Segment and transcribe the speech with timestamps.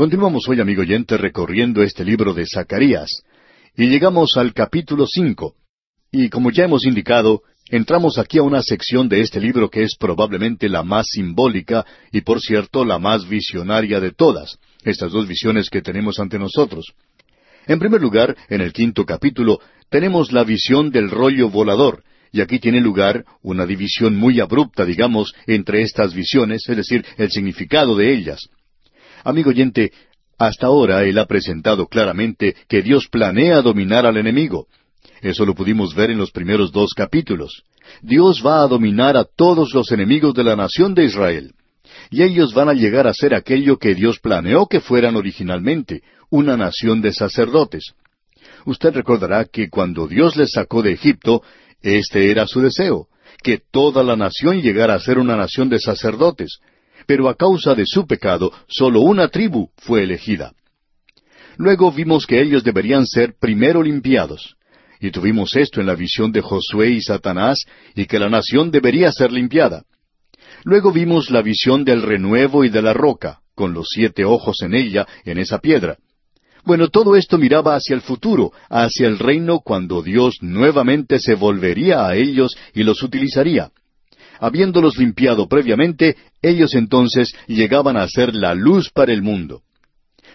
[0.00, 3.22] Continuamos hoy, amigo oyente, recorriendo este libro de Zacarías,
[3.76, 5.56] y llegamos al capítulo cinco.
[6.10, 9.96] Y como ya hemos indicado, entramos aquí a una sección de este libro que es
[10.00, 15.68] probablemente la más simbólica y, por cierto, la más visionaria de todas, estas dos visiones
[15.68, 16.94] que tenemos ante nosotros.
[17.66, 19.60] En primer lugar, en el quinto capítulo,
[19.90, 25.34] tenemos la visión del rollo volador, y aquí tiene lugar una división muy abrupta, digamos,
[25.46, 28.48] entre estas visiones, es decir, el significado de ellas.
[29.24, 29.92] Amigo oyente,
[30.38, 34.66] hasta ahora él ha presentado claramente que Dios planea dominar al enemigo.
[35.20, 37.62] Eso lo pudimos ver en los primeros dos capítulos.
[38.00, 41.52] Dios va a dominar a todos los enemigos de la nación de Israel.
[42.10, 46.56] Y ellos van a llegar a ser aquello que Dios planeó que fueran originalmente, una
[46.56, 47.92] nación de sacerdotes.
[48.64, 51.42] Usted recordará que cuando Dios les sacó de Egipto,
[51.82, 53.08] este era su deseo,
[53.42, 56.60] que toda la nación llegara a ser una nación de sacerdotes,
[57.10, 60.52] pero a causa de su pecado, solo una tribu fue elegida.
[61.56, 64.54] Luego vimos que ellos deberían ser primero limpiados,
[65.00, 67.64] y tuvimos esto en la visión de Josué y Satanás,
[67.96, 69.82] y que la nación debería ser limpiada.
[70.62, 74.74] Luego vimos la visión del renuevo y de la roca, con los siete ojos en
[74.74, 75.96] ella, en esa piedra.
[76.64, 82.06] Bueno, todo esto miraba hacia el futuro, hacia el reino cuando Dios nuevamente se volvería
[82.06, 83.72] a ellos y los utilizaría.
[84.40, 89.62] Habiéndolos limpiado previamente, ellos entonces llegaban a ser la luz para el mundo.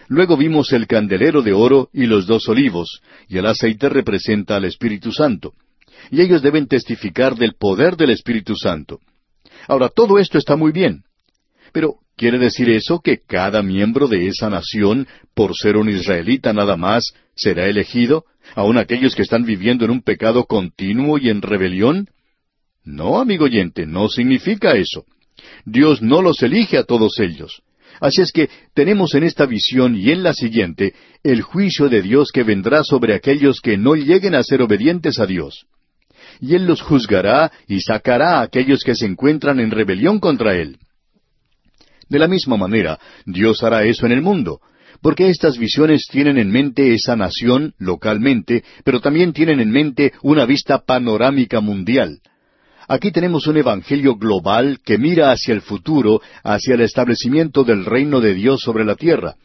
[0.08, 4.64] Luego vimos el candelero de oro y los dos olivos, y el aceite representa al
[4.64, 5.52] Espíritu Santo.
[6.12, 9.00] Y ellos deben testificar del poder del Espíritu Santo.
[9.66, 11.02] Ahora, todo esto está muy bien.
[11.72, 16.76] Pero, ¿quiere decir eso que cada miembro de esa nación, por ser un israelita nada
[16.76, 22.08] más, será elegido, aun aquellos que están viviendo en un pecado continuo y en rebelión?
[22.86, 25.04] No, amigo oyente, no significa eso.
[25.64, 27.62] Dios no los elige a todos ellos.
[28.00, 32.30] Así es que tenemos en esta visión y en la siguiente el juicio de Dios
[32.32, 35.66] que vendrá sobre aquellos que no lleguen a ser obedientes a Dios.
[36.40, 40.78] Y Él los juzgará y sacará a aquellos que se encuentran en rebelión contra Él.
[42.08, 44.60] De la misma manera, Dios hará eso en el mundo,
[45.02, 50.44] porque estas visiones tienen en mente esa nación localmente, pero también tienen en mente una
[50.44, 52.20] vista panorámica mundial.
[52.88, 58.20] Aquí tenemos un evangelio global que mira hacia el futuro, hacia el establecimiento del reino
[58.20, 59.36] de Dios sobre la tierra.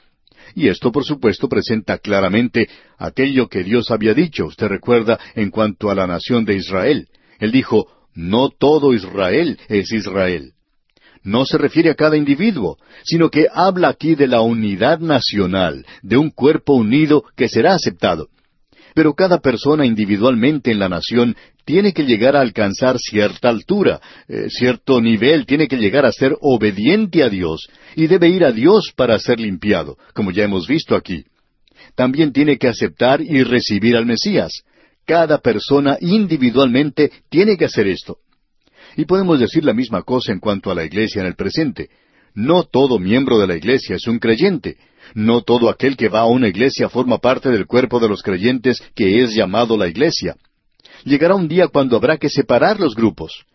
[0.54, 5.90] Y esto, por supuesto, presenta claramente aquello que Dios había dicho, usted recuerda, en cuanto
[5.90, 7.08] a la nación de Israel.
[7.40, 10.54] Él dijo, no todo Israel es Israel
[11.24, 16.18] no se refiere a cada individuo, sino que habla aquí de la unidad nacional, de
[16.18, 18.30] un cuerpo unido que será aceptado.
[18.94, 21.36] Pero cada persona individualmente en la nación
[21.66, 26.36] tiene que llegar a alcanzar cierta altura, eh, cierto nivel, tiene que llegar a ser
[26.42, 30.96] obediente a Dios y debe ir a Dios para ser limpiado, como ya hemos visto
[30.96, 31.26] aquí.
[31.96, 34.64] También tiene que aceptar y recibir al Mesías.
[35.06, 38.18] Cada persona individualmente tiene que hacer esto.
[38.96, 41.90] Y podemos decir la misma cosa en cuanto a la iglesia en el presente.
[42.34, 44.78] No todo miembro de la iglesia es un creyente.
[45.14, 48.82] No todo aquel que va a una iglesia forma parte del cuerpo de los creyentes
[48.96, 50.36] que es llamado la iglesia.
[51.04, 53.46] Llegará un día cuando habrá que separar los grupos.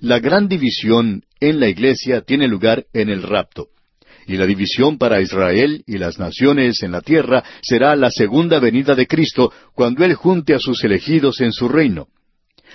[0.00, 3.68] La gran división en la iglesia tiene lugar en el rapto.
[4.26, 8.94] Y la división para Israel y las naciones en la tierra será la segunda venida
[8.94, 12.08] de Cristo cuando Él junte a sus elegidos en su reino.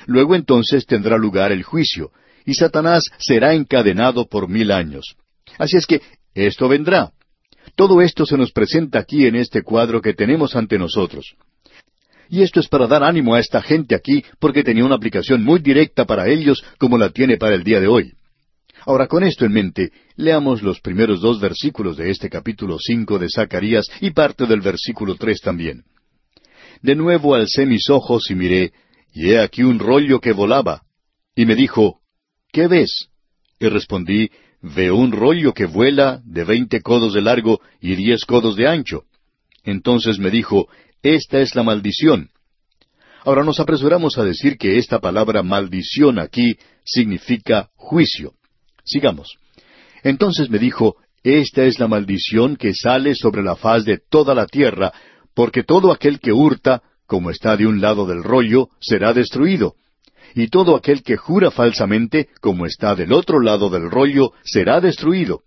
[0.05, 2.11] Luego entonces tendrá lugar el juicio,
[2.45, 5.15] y Satanás será encadenado por mil años.
[5.57, 6.01] Así es que
[6.33, 7.11] esto vendrá.
[7.75, 11.35] Todo esto se nos presenta aquí en este cuadro que tenemos ante nosotros.
[12.29, 15.59] Y esto es para dar ánimo a esta gente aquí, porque tenía una aplicación muy
[15.59, 18.13] directa para ellos como la tiene para el día de hoy.
[18.85, 23.29] Ahora, con esto en mente, leamos los primeros dos versículos de este capítulo cinco de
[23.29, 25.83] Zacarías y parte del versículo tres también.
[26.81, 28.73] De nuevo alcé mis ojos y miré,
[29.13, 30.83] y he aquí un rollo que volaba.
[31.35, 31.99] Y me dijo,
[32.51, 33.09] ¿qué ves?
[33.59, 34.29] Y respondí,
[34.73, 39.03] veo un rollo que vuela de veinte codos de largo y diez codos de ancho.
[39.63, 40.67] Entonces me dijo,
[41.03, 42.29] esta es la maldición.
[43.23, 48.33] Ahora nos apresuramos a decir que esta palabra maldición aquí significa juicio.
[48.83, 49.37] Sigamos.
[50.03, 54.47] Entonces me dijo, esta es la maldición que sale sobre la faz de toda la
[54.47, 54.93] tierra,
[55.35, 59.75] porque todo aquel que hurta, como está de un lado del rollo, será destruido.
[60.35, 65.43] Y todo aquel que jura falsamente, como está del otro lado del rollo, será destruido.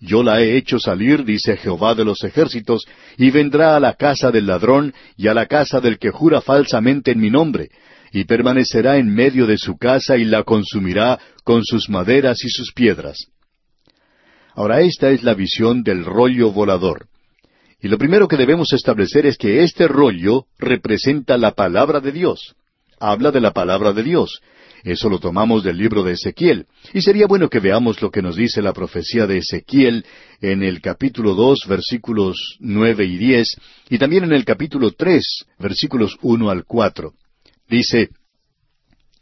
[0.00, 2.86] Yo la he hecho salir, dice Jehová de los ejércitos,
[3.16, 7.12] y vendrá a la casa del ladrón y a la casa del que jura falsamente
[7.12, 7.70] en mi nombre,
[8.10, 12.72] y permanecerá en medio de su casa y la consumirá con sus maderas y sus
[12.72, 13.28] piedras.
[14.56, 17.06] Ahora esta es la visión del rollo volador.
[17.80, 22.56] Y lo primero que debemos establecer es que este rollo representa la palabra de Dios.
[22.98, 24.40] Habla de la palabra de Dios.
[24.82, 26.66] Eso lo tomamos del libro de Ezequiel.
[26.94, 30.04] Y sería bueno que veamos lo que nos dice la profecía de Ezequiel
[30.40, 33.56] en el capítulo dos, versículos nueve y diez,
[33.90, 37.14] y también en el capítulo tres, versículos uno al cuatro.
[37.68, 38.10] Dice,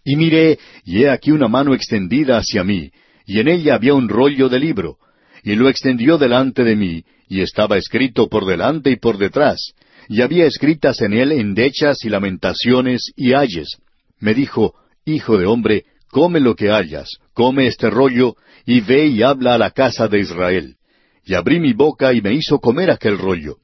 [0.05, 2.91] Y miré, y he aquí una mano extendida hacia mí,
[3.27, 4.99] y en ella había un rollo de libro,
[5.43, 9.73] y lo extendió delante de mí, y estaba escrito por delante y por detrás,
[10.09, 13.79] y había escritas en él endechas y lamentaciones y ayes.
[14.21, 14.75] Me dijo,
[15.05, 19.59] Hijo de hombre, come lo que hayas, come este rollo, y ve y habla a
[19.59, 20.77] la casa de Israel.
[21.25, 23.57] Y abrí mi boca y me hizo comer aquel rollo.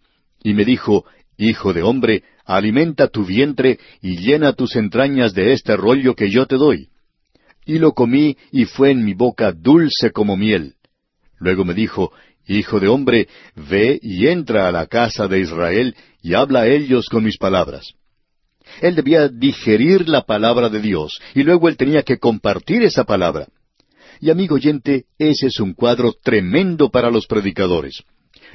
[0.43, 1.05] Y me dijo,
[1.39, 6.47] Hijo de hombre, alimenta tu vientre y llena tus entrañas de este rollo que yo
[6.47, 6.89] te doy.
[7.65, 10.75] Y lo comí y fue en mi boca dulce como miel.
[11.39, 12.13] Luego me dijo,
[12.47, 17.09] Hijo de hombre, ve y entra a la casa de Israel y habla a ellos
[17.09, 17.95] con mis palabras.
[18.81, 23.49] Él debía digerir la palabra de Dios y luego él tenía que compartir esa palabra.
[24.21, 28.03] Y amigo oyente, ese es un cuadro tremendo para los predicadores.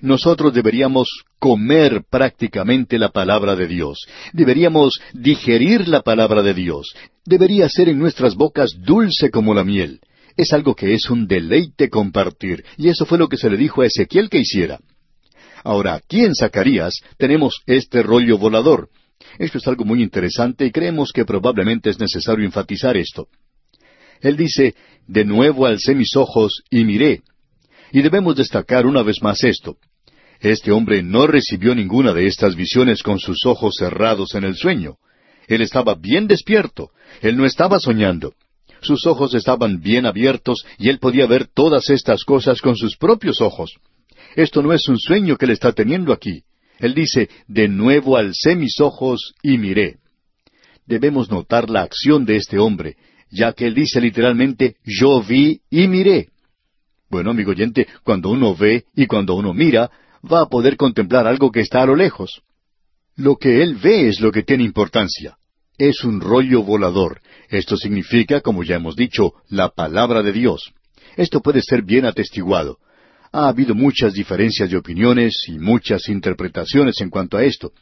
[0.02, 1.08] Nosotros deberíamos
[1.40, 4.06] comer prácticamente la palabra de Dios.
[4.34, 6.94] Deberíamos digerir la palabra de Dios.
[7.26, 10.02] Debería ser en nuestras bocas dulce como la miel.
[10.38, 13.82] Es algo que es un deleite compartir, y eso fue lo que se le dijo
[13.82, 14.80] a Ezequiel que hiciera.
[15.66, 18.90] Ahora, aquí en Zacarías tenemos este rollo volador.
[19.40, 23.30] Esto es algo muy interesante y creemos que probablemente es necesario enfatizar esto.
[24.22, 24.76] Él dice,
[25.08, 27.24] de nuevo alcé mis ojos y miré.
[27.92, 29.78] Y debemos destacar una vez más esto.
[30.40, 34.98] Este hombre no recibió ninguna de estas visiones con sus ojos cerrados en el sueño.
[35.48, 36.92] Él estaba bien despierto.
[37.22, 38.36] Él no estaba soñando.
[38.82, 43.42] Sus ojos estaban bien abiertos y él podía ver todas estas cosas con sus propios
[43.42, 43.80] ojos.
[44.36, 46.44] Esto no es un sueño que él está teniendo aquí.
[46.80, 49.98] Él dice, de nuevo alcé mis ojos y miré.
[50.86, 52.98] Debemos notar la acción de este hombre,
[53.32, 56.30] ya que él dice literalmente, yo vi y miré.
[57.10, 59.90] Bueno, amigo oyente, cuando uno ve y cuando uno mira,
[60.30, 62.42] va a poder contemplar algo que está a lo lejos.
[63.16, 65.38] Lo que él ve es lo que tiene importancia
[65.78, 67.22] es un rollo volador.
[67.50, 70.74] Esto significa, como ya hemos dicho, la palabra de Dios.
[71.18, 72.78] Esto puede ser bien atestiguado.
[73.38, 77.74] Ha habido muchas diferencias de opiniones y muchas interpretaciones en cuanto a esto,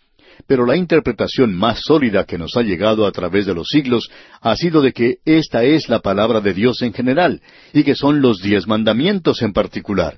[0.47, 4.09] pero la interpretación más sólida que nos ha llegado a través de los siglos
[4.41, 7.39] ha sido de que esta es la palabra de Dios en general,
[7.71, 10.17] y que son los diez mandamientos en particular.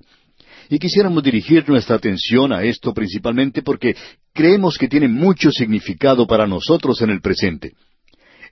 [0.69, 3.93] Y quisiéramos dirigir nuestra atención a esto principalmente porque
[4.33, 7.73] creemos que tiene mucho significado para nosotros en el presente.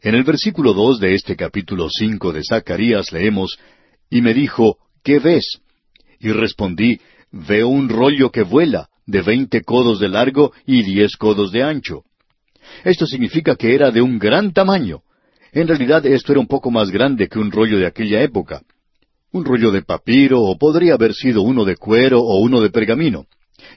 [0.02, 3.58] En el versículo dos de este capítulo cinco de Zacarías leemos,
[4.10, 5.62] Y me dijo, ¿qué ves?
[6.24, 7.00] Y respondí,
[7.32, 12.04] Veo un rollo que vuela, de veinte codos de largo y diez codos de ancho.
[12.84, 15.02] Esto significa que era de un gran tamaño.
[15.52, 18.64] En realidad esto era un poco más grande que un rollo de aquella época
[19.34, 23.26] un rollo de papiro, o podría haber sido uno de cuero o uno de pergamino.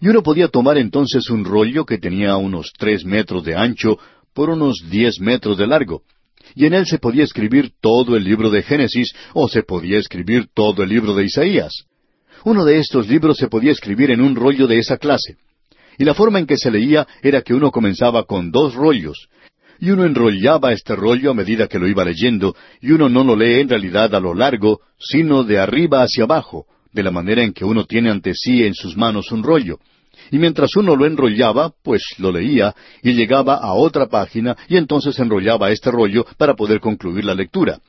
[0.01, 3.99] Y uno podía tomar entonces un rollo que tenía unos tres metros de ancho
[4.35, 6.03] por unos diez metros de largo.
[6.55, 10.49] Y en él se podía escribir todo el libro de Génesis o se podía escribir
[10.55, 11.87] todo el libro de Isaías.
[12.47, 15.35] Uno de estos libros se podía escribir en un rollo de esa clase.
[15.99, 19.27] Y la forma en que se leía era que uno comenzaba con dos rollos,
[19.81, 23.35] y uno enrollaba este rollo a medida que lo iba leyendo, y uno no lo
[23.35, 27.53] lee en realidad a lo largo, sino de arriba hacia abajo, de la manera en
[27.53, 29.81] que uno tiene ante sí en sus manos un rollo.
[30.31, 35.19] Y mientras uno lo enrollaba, pues lo leía, y llegaba a otra página, y entonces
[35.19, 37.81] enrollaba este rollo para poder concluir la lectura.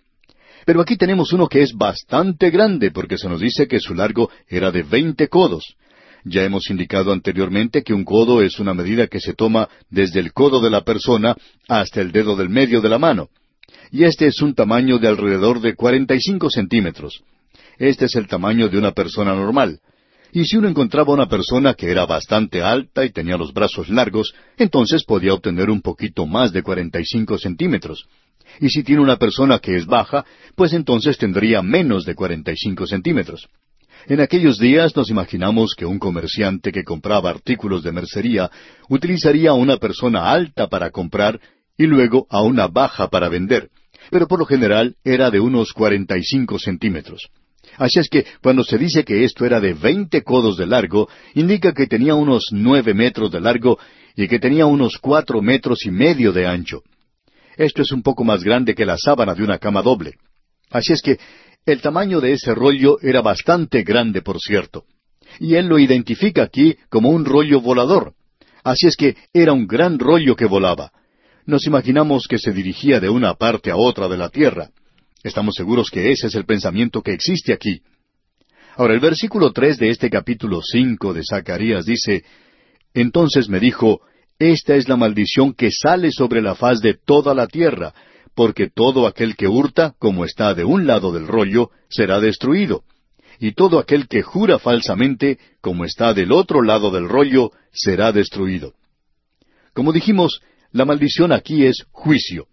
[0.67, 4.29] Pero aquí tenemos uno que es bastante grande, porque se nos dice que su largo
[4.49, 5.63] era de veinte codos.
[6.25, 10.33] Ya hemos indicado anteriormente que un codo es una medida que se toma desde el
[10.33, 11.37] codo de la persona
[11.69, 13.29] hasta el dedo del medio de la mano.
[13.93, 17.23] Y este es un tamaño de alrededor de 45 centímetros.
[17.77, 19.79] Este es el tamaño de una persona normal.
[20.33, 24.33] Y si uno encontraba una persona que era bastante alta y tenía los brazos largos,
[24.57, 28.05] entonces podía obtener un poquito más de 45 centímetros.
[28.59, 33.47] Y si tiene una persona que es baja, pues entonces tendría menos de 45 centímetros.
[34.07, 38.49] En aquellos días nos imaginamos que un comerciante que compraba artículos de mercería
[38.89, 41.39] utilizaría a una persona alta para comprar
[41.77, 43.69] y luego a una baja para vender,
[44.09, 47.29] pero por lo general era de unos cuarenta y cinco centímetros.
[47.77, 51.73] Así es que cuando se dice que esto era de veinte codos de largo, indica
[51.73, 53.77] que tenía unos nueve metros de largo
[54.15, 56.81] y que tenía unos cuatro metros y medio de ancho.
[57.57, 60.13] Esto es un poco más grande que la sábana de una cama doble.
[60.69, 61.19] Así es que
[61.65, 64.85] el tamaño de ese rollo era bastante grande, por cierto.
[65.39, 68.13] Y él lo identifica aquí como un rollo volador.
[68.63, 70.91] Así es que era un gran rollo que volaba.
[71.45, 74.69] Nos imaginamos que se dirigía de una parte a otra de la tierra.
[75.23, 77.81] Estamos seguros que ese es el pensamiento que existe aquí.
[78.75, 82.23] Ahora, el versículo tres de este capítulo cinco de Zacarías dice,
[82.93, 84.01] Entonces me dijo,
[84.39, 87.93] Esta es la maldición que sale sobre la faz de toda la tierra,
[88.35, 92.83] porque todo aquel que hurta, como está de un lado del rollo, será destruido
[93.39, 98.73] y todo aquel que jura falsamente, como está del otro lado del rollo, será destruido.
[99.73, 100.41] Como dijimos,
[100.71, 102.47] la maldición aquí es juicio.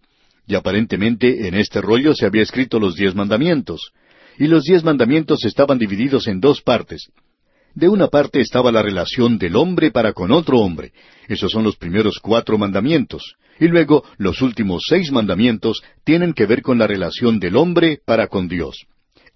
[0.46, 3.92] Y aparentemente en este rollo se había escrito los diez mandamientos.
[4.38, 7.08] Y los diez mandamientos estaban divididos en dos partes.
[7.74, 10.92] De una parte estaba la relación del hombre para con otro hombre.
[11.28, 13.34] Esos son los primeros cuatro mandamientos.
[13.58, 18.28] Y luego los últimos seis mandamientos tienen que ver con la relación del hombre para
[18.28, 18.86] con Dios.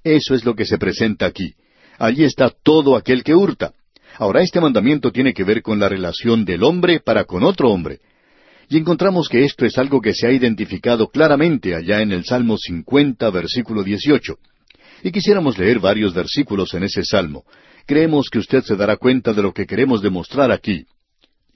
[0.04, 1.54] Eso es lo que se presenta aquí.
[1.98, 3.72] Allí está todo aquel que hurta.
[4.18, 7.98] Ahora, este mandamiento tiene que ver con la relación del hombre para con otro hombre.
[8.68, 12.56] Y encontramos que esto es algo que se ha identificado claramente allá en el Salmo
[12.56, 14.36] 50, versículo 18.
[15.04, 17.44] Y quisiéramos leer varios versículos en ese salmo.
[17.88, 20.84] Creemos que usted se dará cuenta de lo que queremos demostrar aquí.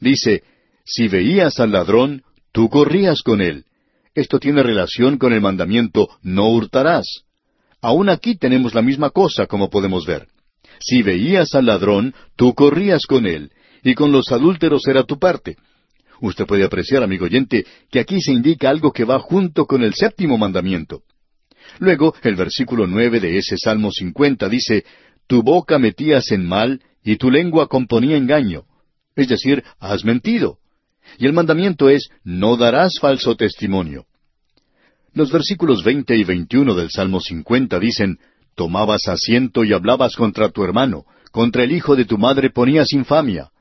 [0.01, 0.43] Dice,
[0.83, 2.23] Si veías al ladrón,
[2.53, 3.67] tú corrías con él.
[4.15, 7.05] Esto tiene relación con el mandamiento no hurtarás.
[7.83, 10.29] Aún aquí tenemos la misma cosa, como podemos ver.
[10.81, 13.53] Si veías al ladrón, tú corrías con él,
[13.85, 15.59] y con los adúlteros era tu parte.
[16.23, 19.93] Usted puede apreciar, amigo oyente, que aquí se indica algo que va junto con el
[19.93, 21.03] séptimo mandamiento.
[21.79, 24.85] Luego, el versículo nueve de ese Salmo cincuenta dice,
[25.33, 28.65] Tu boca metías en mal, y tu lengua componía engaño.
[29.17, 30.59] Es decir, has mentido.
[31.17, 34.05] Y el mandamiento es, No darás falso testimonio.
[35.15, 38.19] Los versículos veinte y veintiuno del Salmo cincuenta dicen,
[38.57, 43.53] Tomabas asiento y hablabas contra tu hermano, contra el hijo de tu madre ponías infamia.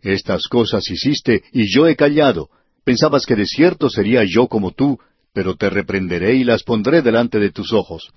[0.00, 2.48] Estas cosas hiciste y yo he callado.
[2.84, 4.98] Pensabas que de cierto sería yo como tú,
[5.34, 8.10] pero te reprenderé y las pondré delante de tus ojos.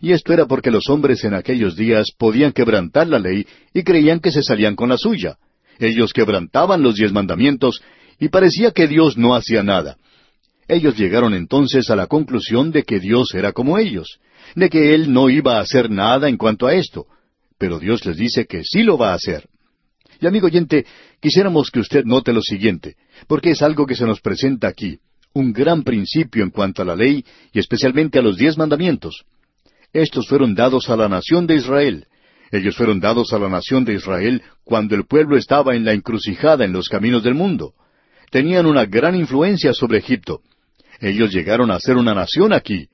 [0.00, 4.20] Y esto era porque los hombres en aquellos días podían quebrantar la ley y creían
[4.20, 5.36] que se salían con la suya.
[5.78, 7.82] Ellos quebrantaban los diez mandamientos
[8.18, 9.96] y parecía que Dios no hacía nada.
[10.68, 14.20] Ellos llegaron entonces a la conclusión de que Dios era como ellos,
[14.54, 17.06] de que Él no iba a hacer nada en cuanto a esto,
[17.58, 19.48] pero Dios les dice que sí lo va a hacer.
[20.20, 20.86] Y amigo oyente,
[21.20, 24.98] quisiéramos que usted note lo siguiente, porque es algo que se nos presenta aquí,
[25.32, 29.24] un gran principio en cuanto a la ley y especialmente a los diez mandamientos.
[29.92, 32.06] Estos fueron dados a la nación de Israel.
[32.52, 36.64] Ellos fueron dados a la nación de Israel cuando el pueblo estaba en la encrucijada
[36.64, 37.74] en los caminos del mundo.
[38.30, 40.40] Tenían una gran influencia sobre Egipto.
[41.00, 42.88] Ellos llegaron a ser una nación aquí.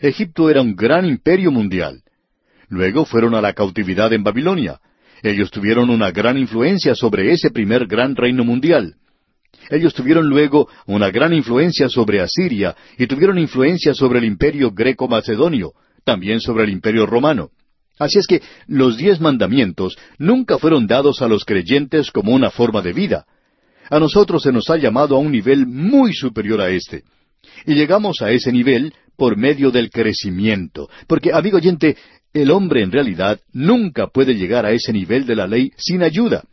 [0.00, 2.02] Egipto era un gran imperio mundial.
[2.68, 4.80] Luego fueron a la cautividad en Babilonia.
[5.22, 8.96] Ellos tuvieron una gran influencia sobre ese primer gran reino mundial.
[9.70, 15.72] Ellos tuvieron luego una gran influencia sobre Asiria y tuvieron influencia sobre el imperio greco-macedonio,
[16.04, 17.50] también sobre el imperio romano.
[17.98, 22.82] Así es que los diez mandamientos nunca fueron dados a los creyentes como una forma
[22.82, 23.26] de vida.
[23.90, 27.04] A nosotros se nos ha llamado a un nivel muy superior a este.
[27.66, 30.88] Y llegamos a ese nivel por medio del crecimiento.
[31.06, 31.96] Porque, amigo oyente,
[32.32, 36.44] el hombre en realidad nunca puede llegar a ese nivel de la ley sin ayuda.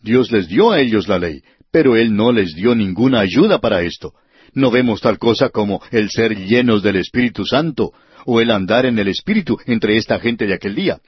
[0.00, 3.82] Dios les dio a ellos la ley, pero Él no les dio ninguna ayuda para
[3.82, 4.14] esto.
[4.54, 7.92] No vemos tal cosa como el ser llenos del Espíritu Santo
[8.26, 11.00] o el andar en el Espíritu entre esta gente de aquel día.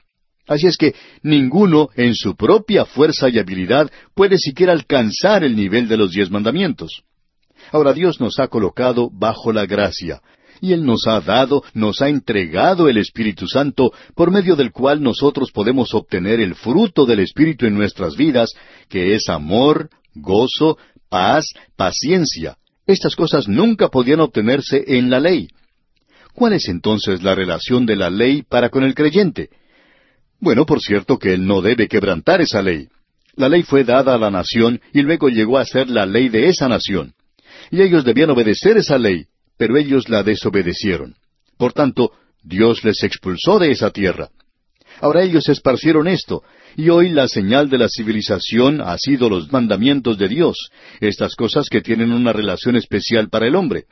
[0.47, 0.93] Así es que
[1.23, 6.29] ninguno en su propia fuerza y habilidad puede siquiera alcanzar el nivel de los diez
[6.29, 7.03] mandamientos.
[7.71, 10.21] Ahora Dios nos ha colocado bajo la gracia,
[10.61, 15.01] y Él nos ha dado, nos ha entregado el Espíritu Santo, por medio del cual
[15.01, 18.51] nosotros podemos obtener el fruto del Espíritu en nuestras vidas,
[18.87, 20.77] que es amor, gozo,
[21.09, 21.45] paz,
[21.75, 22.57] paciencia.
[22.85, 25.49] Estas cosas nunca podían obtenerse en la ley.
[26.35, 29.49] ¿Cuál es entonces la relación de la ley para con el creyente?
[30.39, 32.89] Bueno, por cierto que él no debe quebrantar esa ley.
[33.35, 36.49] La ley fue dada a la nación y luego llegó a ser la ley de
[36.49, 37.15] esa nación
[37.71, 39.25] y ellos debían obedecer esa ley,
[39.57, 41.15] pero ellos la desobedecieron.
[41.57, 42.11] Por tanto,
[42.43, 44.29] Dios les expulsó de esa tierra.
[45.01, 46.43] Ahora ellos esparcieron esto,
[46.77, 50.69] y hoy la señal de la civilización ha sido los mandamientos de Dios,
[51.01, 53.85] estas cosas que tienen una relación especial para el hombre.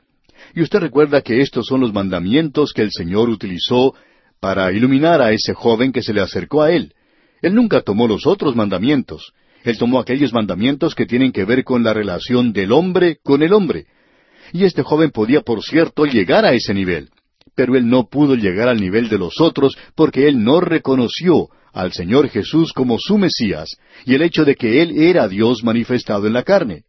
[0.55, 3.95] Y usted recuerda que estos son los mandamientos que el Señor utilizó
[4.39, 6.93] para iluminar a ese joven que se le acercó a él.
[7.41, 9.33] Él nunca tomó los otros mandamientos.
[9.63, 13.53] Él tomó aquellos mandamientos que tienen que ver con la relación del hombre con el
[13.53, 13.87] hombre.
[14.51, 17.09] Y este joven podía, por cierto, llegar a ese nivel.
[17.55, 21.91] pero él no pudo llegar al nivel de los otros porque él no reconoció al
[21.91, 26.33] Señor Jesús como su Mesías y el hecho de que Él era Dios manifestado en
[26.33, 26.83] la carne.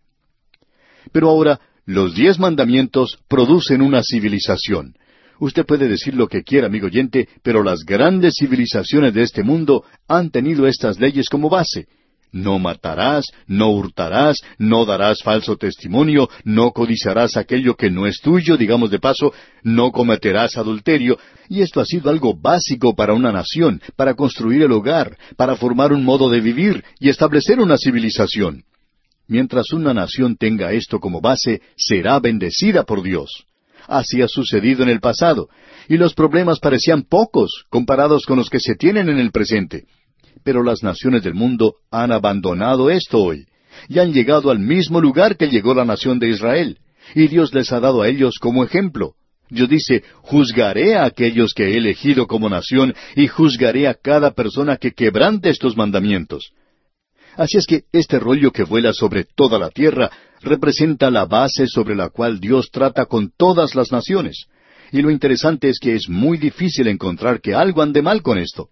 [1.10, 4.94] Pero ahora, los diez mandamientos producen una civilización.
[5.38, 9.84] Usted puede decir lo que quiera, amigo oyente, pero las grandes civilizaciones de este mundo
[10.08, 11.86] han tenido estas leyes como base.
[12.32, 18.56] No matarás, no hurtarás, no darás falso testimonio, no codiciarás aquello que no es tuyo,
[18.56, 21.16] digamos de paso, no cometerás adulterio,
[21.48, 25.92] y esto ha sido algo básico para una nación, para construir el hogar, para formar
[25.92, 28.64] un modo de vivir y establecer una civilización.
[29.26, 33.44] Mientras una nación tenga esto como base, será bendecida por Dios.
[33.86, 35.48] Así ha sucedido en el pasado,
[35.88, 39.84] y los problemas parecían pocos comparados con los que se tienen en el presente.
[40.42, 43.46] Pero las naciones del mundo han abandonado esto hoy,
[43.88, 46.78] y han llegado al mismo lugar que llegó la nación de Israel,
[47.14, 49.14] y Dios les ha dado a ellos como ejemplo.
[49.50, 54.76] Dios dice, juzgaré a aquellos que he elegido como nación, y juzgaré a cada persona
[54.76, 56.52] que quebrante estos mandamientos.
[57.36, 60.10] Así es que este rollo que vuela sobre toda la tierra
[60.40, 64.46] representa la base sobre la cual Dios trata con todas las naciones.
[64.92, 68.68] Y lo interesante es que es muy difícil encontrar que algo ande mal con esto.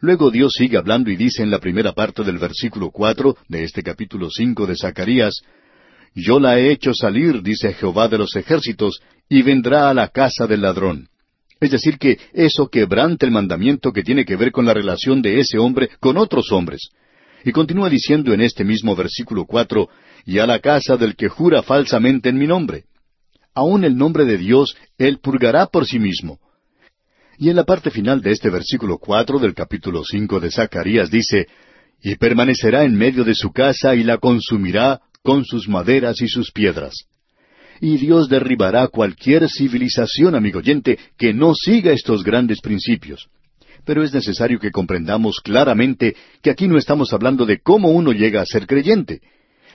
[0.00, 3.82] Luego Dios sigue hablando y dice en la primera parte del versículo cuatro de este
[3.82, 5.42] capítulo cinco de Zacarías
[6.14, 10.46] Yo la he hecho salir, dice Jehová de los ejércitos, y vendrá a la casa
[10.46, 11.08] del ladrón.
[11.60, 15.40] Es decir, que eso quebrante el mandamiento que tiene que ver con la relación de
[15.40, 16.90] ese hombre con otros hombres.
[17.44, 19.88] Y continúa diciendo en este mismo versículo cuatro,
[20.26, 22.84] y a la casa del que jura falsamente en mi nombre.
[23.54, 26.38] Aún el nombre de Dios él purgará por sí mismo.
[27.38, 31.46] Y en la parte final de este versículo cuatro del capítulo cinco de Zacarías dice,
[32.02, 36.52] y permanecerá en medio de su casa y la consumirá con sus maderas y sus
[36.52, 37.06] piedras.
[37.80, 43.28] Y Dios derribará cualquier civilización, amigo oyente, que no siga estos grandes principios
[43.84, 48.40] pero es necesario que comprendamos claramente que aquí no estamos hablando de cómo uno llega
[48.40, 49.20] a ser creyente.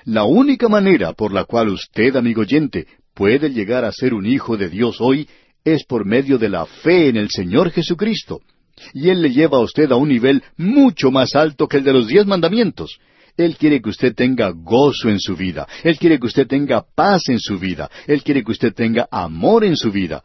[0.05, 4.58] La única manera por la cual usted, amigo oyente, puede llegar a ser un hijo
[4.58, 5.27] de Dios hoy
[5.63, 8.41] es por medio de la fe en el Señor Jesucristo.
[8.93, 11.93] Y Él le lleva a usted a un nivel mucho más alto que el de
[11.93, 12.99] los diez mandamientos.
[13.38, 15.67] Él quiere que usted tenga gozo en su vida.
[15.84, 17.89] Él quiere que usted tenga paz en su vida.
[18.08, 20.23] Él quiere que usted tenga amor en su vida.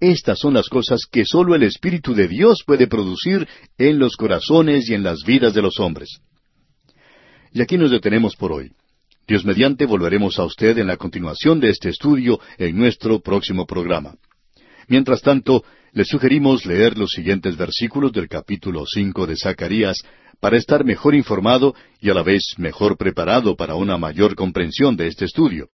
[0.00, 4.88] Estas son las cosas que sólo el Espíritu de Dios puede producir en los corazones
[4.88, 6.20] y en las vidas de los hombres.
[7.52, 8.70] Y aquí nos detenemos por hoy.
[9.26, 14.14] Dios mediante volveremos a usted en la continuación de este estudio en nuestro próximo programa.
[14.86, 20.02] Mientras tanto, le sugerimos leer los siguientes versículos del capítulo cinco de Zacarías
[20.40, 25.08] para estar mejor informado y a la vez mejor preparado para una mayor comprensión de
[25.08, 25.68] este estudio.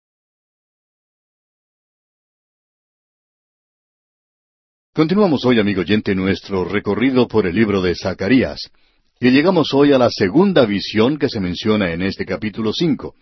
[4.94, 8.70] Continuamos hoy, amigo oyente, nuestro recorrido por el libro de Zacarías.
[9.18, 13.14] Y llegamos hoy a la segunda visión que se menciona en este capítulo cinco.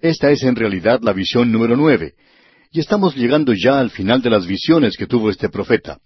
[0.00, 2.14] Esta es en realidad la visión número nueve.
[2.72, 6.00] Y estamos llegando ya al final de las visiones que tuvo este profeta.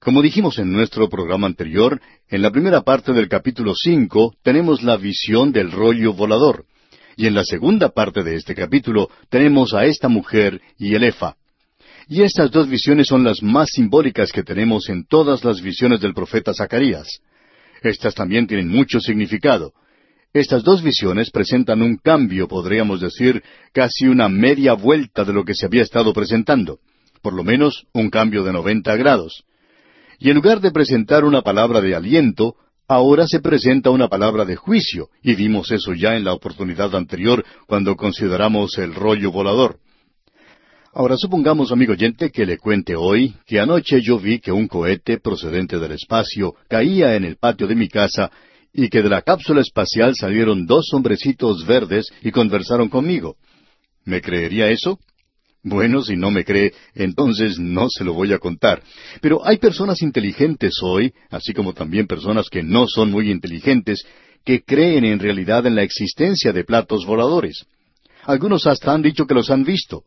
[0.00, 4.96] Como dijimos en nuestro programa anterior, en la primera parte del capítulo cinco tenemos la
[4.96, 6.64] visión del rollo volador.
[7.16, 11.36] Y en la segunda parte de este capítulo tenemos a esta mujer y el Efa.
[12.08, 16.14] Y estas dos visiones son las más simbólicas que tenemos en todas las visiones del
[16.14, 17.20] profeta Zacarías.
[17.82, 19.72] Estas también tienen mucho significado.
[20.32, 25.54] Estas dos visiones presentan un cambio, podríamos decir, casi una media vuelta de lo que
[25.54, 26.78] se había estado presentando,
[27.20, 29.44] por lo menos un cambio de noventa grados.
[30.18, 32.54] Y en lugar de presentar una palabra de aliento,
[32.88, 37.44] ahora se presenta una palabra de juicio, y vimos eso ya en la oportunidad anterior
[37.66, 39.80] cuando consideramos el rollo volador.
[40.94, 45.18] Ahora supongamos, amigo oyente, que le cuente hoy que anoche yo vi que un cohete
[45.18, 48.30] procedente del espacio caía en el patio de mi casa
[48.74, 53.36] y que de la cápsula espacial salieron dos hombrecitos verdes y conversaron conmigo.
[54.04, 54.98] ¿Me creería eso?
[55.62, 58.82] Bueno, si no me cree, entonces no se lo voy a contar.
[59.22, 64.04] Pero hay personas inteligentes hoy, así como también personas que no son muy inteligentes,
[64.44, 67.64] que creen en realidad en la existencia de platos voladores.
[68.24, 70.04] Algunos hasta han dicho que los han visto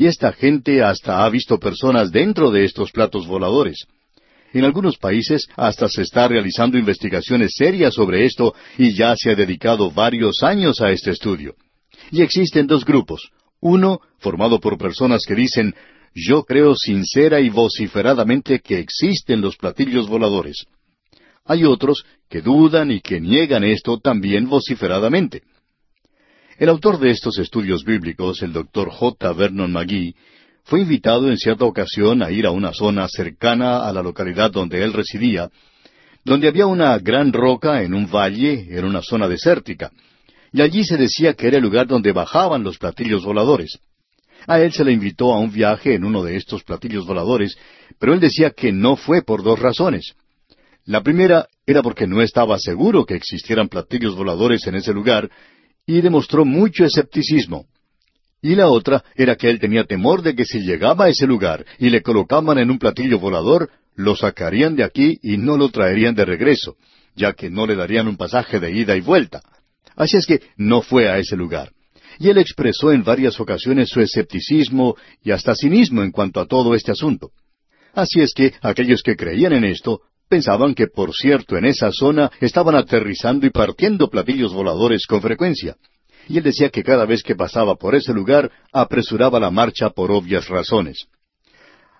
[0.00, 3.84] y esta gente hasta ha visto personas dentro de estos platos voladores.
[4.54, 9.34] En algunos países hasta se está realizando investigaciones serias sobre esto y ya se ha
[9.34, 11.54] dedicado varios años a este estudio.
[12.10, 13.30] Y existen dos grupos.
[13.60, 15.74] Uno, formado por personas que dicen,
[16.14, 20.64] yo creo sincera y vociferadamente que existen los platillos voladores.
[21.44, 25.42] Hay otros que dudan y que niegan esto también vociferadamente.
[26.60, 29.32] El autor de estos estudios bíblicos, el doctor J.
[29.32, 30.14] Vernon McGee,
[30.64, 34.84] fue invitado en cierta ocasión a ir a una zona cercana a la localidad donde
[34.84, 35.48] él residía,
[36.22, 39.90] donde había una gran roca en un valle, en una zona desértica,
[40.52, 43.78] y allí se decía que era el lugar donde bajaban los platillos voladores.
[44.46, 47.56] A él se le invitó a un viaje en uno de estos platillos voladores,
[47.98, 50.12] pero él decía que no fue por dos razones.
[50.84, 55.30] La primera era porque no estaba seguro que existieran platillos voladores en ese lugar,
[55.86, 57.66] y demostró mucho escepticismo.
[58.42, 61.64] Y la otra era que él tenía temor de que si llegaba a ese lugar
[61.78, 66.14] y le colocaban en un platillo volador, lo sacarían de aquí y no lo traerían
[66.14, 66.76] de regreso,
[67.14, 69.42] ya que no le darían un pasaje de ida y vuelta.
[69.94, 71.72] Así es que no fue a ese lugar.
[72.18, 76.74] Y él expresó en varias ocasiones su escepticismo y hasta cinismo en cuanto a todo
[76.74, 77.30] este asunto.
[77.92, 82.30] Así es que aquellos que creían en esto pensaban que, por cierto, en esa zona
[82.40, 85.76] estaban aterrizando y partiendo platillos voladores con frecuencia
[86.30, 90.12] y él decía que cada vez que pasaba por ese lugar apresuraba la marcha por
[90.12, 91.06] obvias razones.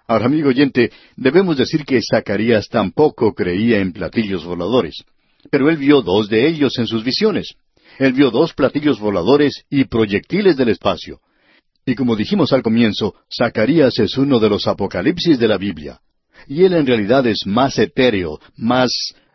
[0.06, 5.02] Ahora, amigo oyente, debemos decir que Zacarías tampoco creía en platillos voladores,
[5.50, 7.54] pero él vio dos de ellos en sus visiones.
[7.98, 11.18] Él vio dos platillos voladores y proyectiles del espacio.
[11.84, 15.98] Y como dijimos al comienzo, Zacarías es uno de los apocalipsis de la Biblia.
[16.46, 18.90] Y él en realidad es más etéreo, más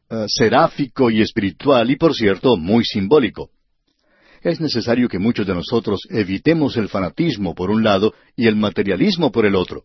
[0.10, 3.50] uh, seráfico y espiritual y por cierto muy simbólico
[4.50, 9.32] es necesario que muchos de nosotros evitemos el fanatismo por un lado y el materialismo
[9.32, 9.84] por el otro.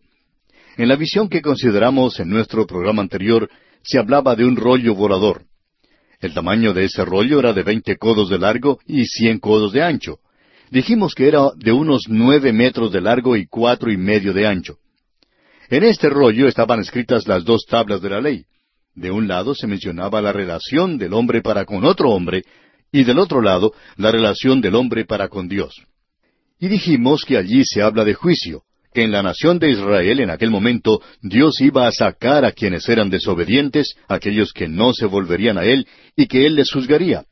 [0.77, 3.49] En la visión que consideramos en nuestro programa anterior,
[3.83, 5.45] se hablaba de un rollo volador.
[6.19, 9.81] El tamaño de ese rollo era de veinte codos de largo y cien codos de
[9.81, 10.19] ancho.
[10.69, 14.77] Dijimos que era de unos nueve metros de largo y cuatro y medio de ancho.
[15.71, 18.43] En este rollo estaban escritas las dos tablas de la ley.
[18.93, 22.43] De un lado se mencionaba la relación del hombre para con otro hombre,
[22.91, 25.81] y del otro lado, la relación del hombre para con Dios.
[26.59, 30.29] Y dijimos que allí se habla de juicio, que en la nación de Israel en
[30.29, 35.57] aquel momento Dios iba a sacar a quienes eran desobedientes, aquellos que no se volverían
[35.57, 37.23] a Él, y que Él les juzgaría,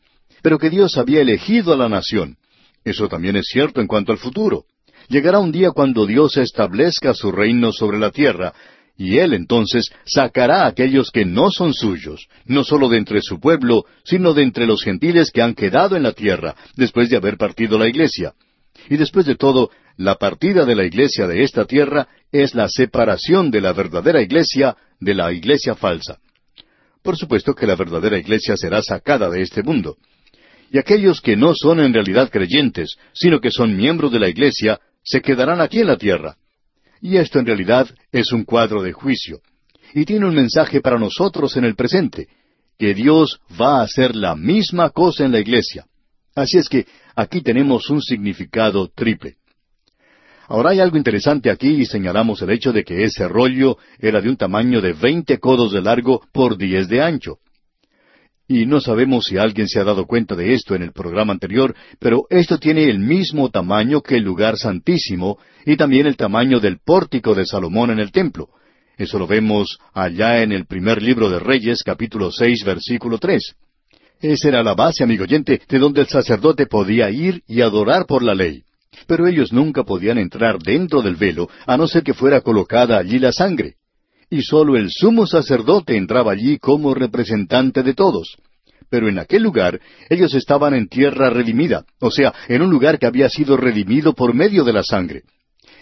[0.42, 2.38] pero que Dios había elegido a la nación.
[2.86, 4.64] Eso también es cierto en cuanto al futuro.
[5.10, 8.54] Llegará un día cuando Dios establezca su reino sobre la tierra,
[8.96, 13.40] y él entonces sacará a aquellos que no son suyos, no sólo de entre su
[13.40, 17.38] pueblo, sino de entre los gentiles que han quedado en la tierra, después de haber
[17.38, 18.34] partido la iglesia.
[18.90, 23.50] Y después de todo, la partida de la iglesia de esta tierra es la separación
[23.50, 26.20] de la verdadera iglesia de la iglesia falsa.
[27.02, 29.98] Por supuesto que la verdadera iglesia será sacada de este mundo.
[30.72, 34.80] Y aquellos que no son en realidad creyentes, sino que son miembros de la iglesia,
[35.10, 36.38] se quedarán aquí en la tierra.
[37.02, 39.40] Y esto en realidad es un cuadro de juicio.
[39.96, 42.28] Y tiene un mensaje para nosotros en el presente,
[42.78, 45.88] que Dios va a hacer la misma cosa en la iglesia.
[46.36, 49.38] Así es que aquí tenemos un significado triple.
[50.48, 54.30] Ahora hay algo interesante aquí y señalamos el hecho de que ese rollo era de
[54.30, 57.40] un tamaño de veinte codos de largo por diez de ancho.
[58.52, 61.76] Y no sabemos si alguien se ha dado cuenta de esto en el programa anterior,
[62.00, 66.80] pero esto tiene el mismo tamaño que el lugar santísimo y también el tamaño del
[66.84, 68.50] pórtico de Salomón en el templo.
[68.98, 73.54] Eso lo vemos allá en el primer libro de Reyes, capítulo seis, versículo tres.
[74.20, 78.24] Esa era la base, amigo oyente, de donde el sacerdote podía ir y adorar por
[78.24, 78.64] la ley.
[79.06, 83.20] Pero ellos nunca podían entrar dentro del velo, a no ser que fuera colocada allí
[83.20, 83.76] la sangre
[84.30, 88.38] y sólo el sumo sacerdote entraba allí como representante de todos.
[88.90, 93.06] Pero en aquel lugar ellos estaban en tierra redimida, o sea, en un lugar que
[93.06, 95.24] había sido redimido por medio de la sangre.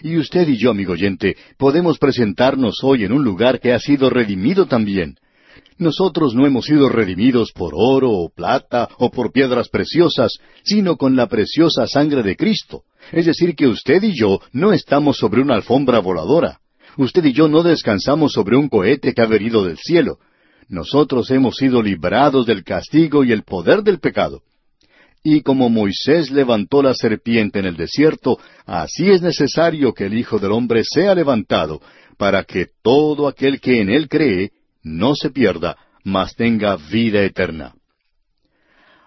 [0.01, 4.09] Y usted y yo, amigo oyente, podemos presentarnos hoy en un lugar que ha sido
[4.09, 5.15] redimido también.
[5.79, 11.15] Nosotros no hemos sido redimidos por oro o plata o por piedras preciosas, sino con
[11.15, 12.83] la preciosa sangre de Cristo.
[13.11, 16.59] Es decir, que usted y yo no estamos sobre una alfombra voladora.
[16.97, 20.17] Usted y yo no descansamos sobre un cohete que ha venido del cielo.
[20.67, 24.41] Nosotros hemos sido librados del castigo y el poder del pecado.
[25.23, 30.39] Y como Moisés levantó la serpiente en el desierto, así es necesario que el Hijo
[30.39, 31.81] del Hombre sea levantado,
[32.17, 34.51] para que todo aquel que en él cree
[34.83, 37.73] no se pierda, mas tenga vida eterna.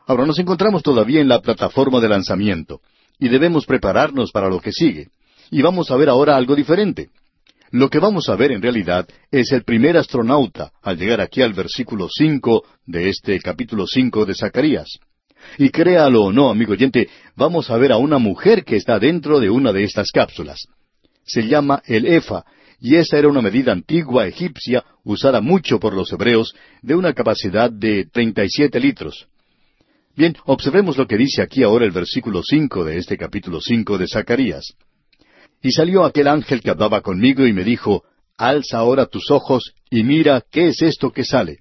[0.07, 2.81] Ahora nos encontramos todavía en la plataforma de lanzamiento,
[3.18, 5.09] y debemos prepararnos para lo que sigue.
[5.50, 7.11] Y vamos a ver ahora algo diferente.
[7.72, 11.52] Lo que vamos a ver en realidad es el primer astronauta al llegar aquí al
[11.52, 14.98] versículo cinco de este capítulo cinco de Zacarías.
[15.56, 19.38] Y créalo o no, amigo oyente, vamos a ver a una mujer que está dentro
[19.38, 20.66] de una de estas cápsulas.
[21.24, 22.44] Se llama el Efa,
[22.80, 26.52] y esa era una medida antigua egipcia usada mucho por los hebreos
[26.83, 29.28] de una capacidad de treinta y siete litros.
[30.16, 34.09] Bien, observemos lo que dice aquí ahora el versículo cinco de este capítulo cinco de
[34.09, 34.74] Zacarías.
[35.62, 38.05] Y salió aquel ángel que hablaba conmigo y me dijo,
[38.37, 41.59] Alza ahora tus ojos y mira qué es esto que sale.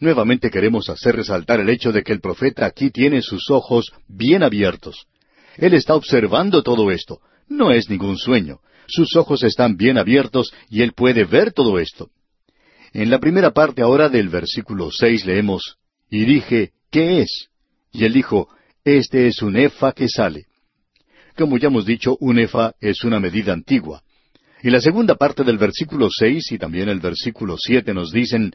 [0.00, 4.42] Nuevamente queremos hacer resaltar el hecho de que el profeta aquí tiene sus ojos bien
[4.42, 5.06] abiertos.
[5.56, 7.20] Él está observando todo esto.
[7.48, 8.60] No es ningún sueño.
[8.86, 12.08] Sus ojos están bien abiertos y él puede ver todo esto.
[12.92, 15.76] En la primera parte ahora del versículo seis leemos,
[16.10, 17.48] Y dije, ¿qué es?
[17.92, 18.48] Y él dijo,
[18.84, 20.46] Este es un efa que sale.
[21.36, 24.02] Como ya hemos dicho, un efa es una medida antigua.
[24.62, 28.52] Y la segunda parte del versículo seis y también el versículo siete nos dicen,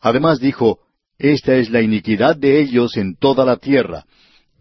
[0.00, 0.80] Además dijo,
[1.18, 4.04] Esta es la iniquidad de ellos en toda la tierra.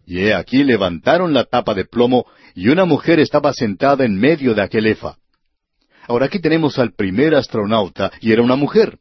[0.06, 2.26] Y he aquí levantaron la tapa de plomo,
[2.56, 5.18] y una mujer estaba sentada en medio de aquel efa.
[6.08, 9.00] Ahora aquí tenemos al primer astronauta, y era una mujer.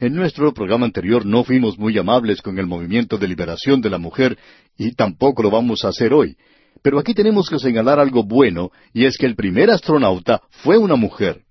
[0.00, 3.98] En nuestro programa anterior no fuimos muy amables con el movimiento de liberación de la
[3.98, 4.36] mujer,
[4.76, 6.36] y tampoco lo vamos a hacer hoy.
[6.82, 10.96] Pero aquí tenemos que señalar algo bueno, y es que el primer astronauta fue una
[10.96, 11.42] mujer.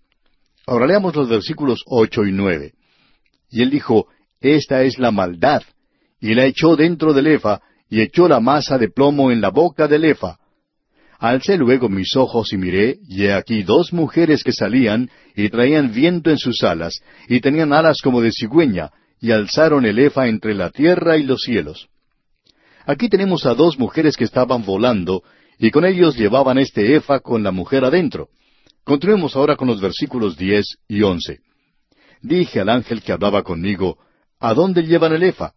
[0.65, 2.73] Ahora leamos los versículos ocho y nueve.
[3.49, 4.07] Y él dijo,
[4.39, 5.63] Esta es la maldad.
[6.19, 9.87] Y la echó dentro del efa, y echó la masa de plomo en la boca
[9.87, 10.37] del efa.
[11.19, 15.93] Alcé luego mis ojos y miré, y he aquí dos mujeres que salían, y traían
[15.93, 20.53] viento en sus alas, y tenían alas como de cigüeña, y alzaron el efa entre
[20.53, 21.87] la tierra y los cielos.
[22.85, 25.23] Aquí tenemos a dos mujeres que estaban volando,
[25.57, 28.29] y con ellos llevaban este efa con la mujer adentro.
[28.83, 31.39] Continuemos ahora con los versículos diez y once.
[32.21, 33.97] Dije al ángel que hablaba conmigo,
[34.39, 35.53] ¿A dónde llevan el Efa?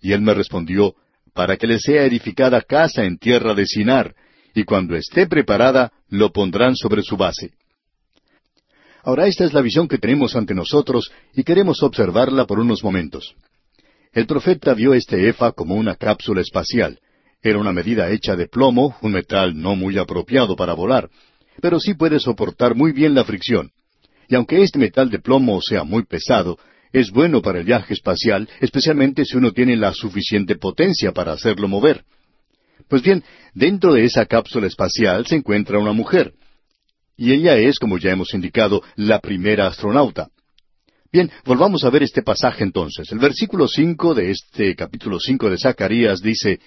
[0.00, 0.94] Y él me respondió,
[1.34, 4.14] Para que le sea edificada casa en tierra de Sinar,
[4.54, 7.52] y cuando esté preparada, lo pondrán sobre su base.
[9.02, 13.34] Ahora esta es la visión que tenemos ante nosotros y queremos observarla por unos momentos.
[14.12, 16.98] El profeta vio este Efa como una cápsula espacial.
[17.42, 21.08] Era una medida hecha de plomo, un metal no muy apropiado para volar,
[21.62, 23.70] pero sí puede soportar muy bien la fricción.
[24.28, 26.58] Y aunque este metal de plomo sea muy pesado,
[26.92, 31.68] es bueno para el viaje espacial, especialmente si uno tiene la suficiente potencia para hacerlo
[31.68, 32.04] mover.
[32.88, 33.22] Pues bien,
[33.54, 36.32] dentro de esa cápsula espacial se encuentra una mujer.
[37.16, 40.30] Y ella es, como ya hemos indicado, la primera astronauta.
[41.12, 43.10] Bien, volvamos a ver este pasaje entonces.
[43.10, 46.60] El versículo cinco de este capítulo cinco de Zacarías dice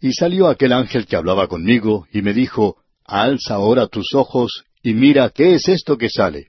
[0.00, 4.92] Y salió aquel ángel que hablaba conmigo, y me dijo Alza ahora tus ojos, y
[4.92, 6.48] mira qué es esto que sale.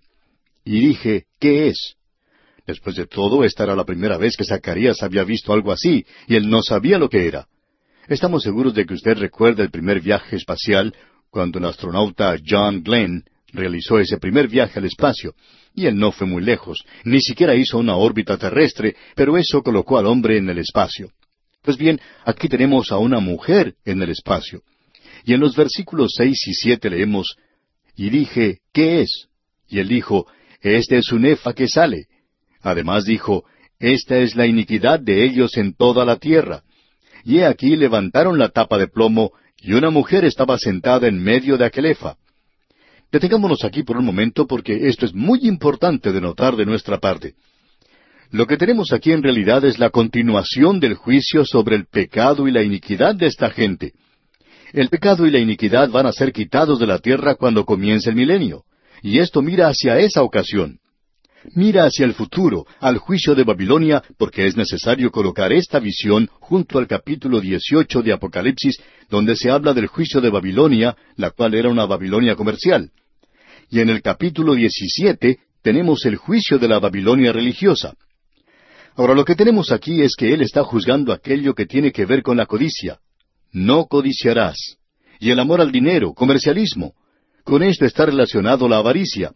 [0.65, 1.93] Y dije, ¿qué es?
[2.65, 6.35] Después de todo, esta era la primera vez que Zacarías había visto algo así, y
[6.35, 7.47] él no sabía lo que era.
[8.07, 10.91] Estamos seguros de que usted recuerda el primer viaje espacial,
[11.29, 13.23] cuando el astronauta John Glenn
[13.53, 15.35] realizó ese primer viaje al espacio,
[15.77, 19.99] y él no fue muy lejos, ni siquiera hizo una órbita terrestre, pero eso colocó
[19.99, 21.11] al hombre en el espacio.
[21.61, 24.63] Pues bien, aquí tenemos a una mujer en el espacio.
[25.23, 27.37] Y en los versículos seis y siete leemos,
[27.95, 29.27] Y dije, ¿qué es?
[29.69, 30.25] Y él dijo,
[30.61, 32.07] este es un efa que sale.
[32.61, 33.45] Además dijo,
[33.77, 36.63] Esta es la iniquidad de ellos en toda la tierra.
[37.23, 41.55] Y he aquí levantaron la tapa de plomo, y una mujer estaba sentada en medio
[41.55, 42.17] de aquel efa.
[43.11, 47.35] Detengámonos aquí por un momento porque esto es muy importante de notar de nuestra parte.
[48.31, 52.51] Lo que tenemos aquí en realidad es la continuación del juicio sobre el pecado y
[52.51, 53.93] la iniquidad de esta gente.
[54.73, 58.17] El pecado y la iniquidad van a ser quitados de la tierra cuando comience el
[58.17, 58.63] milenio.
[59.01, 60.79] Y esto mira hacia esa ocasión.
[61.55, 66.77] Mira hacia el futuro, al juicio de Babilonia, porque es necesario colocar esta visión junto
[66.77, 68.77] al capítulo 18 de Apocalipsis,
[69.09, 72.91] donde se habla del juicio de Babilonia, la cual era una Babilonia comercial.
[73.69, 77.95] Y en el capítulo 17 tenemos el juicio de la Babilonia religiosa.
[78.95, 82.23] Ahora lo que tenemos aquí es que Él está juzgando aquello que tiene que ver
[82.23, 82.99] con la codicia.
[83.51, 84.77] No codiciarás.
[85.19, 86.93] Y el amor al dinero, comercialismo,
[87.43, 89.31] con esto está relacionado la avaricia.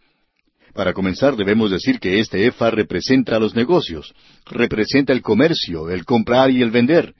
[0.73, 4.13] Para comenzar debemos decir que este EFA representa a los negocios,
[4.45, 7.13] representa el comercio, el comprar y el vender.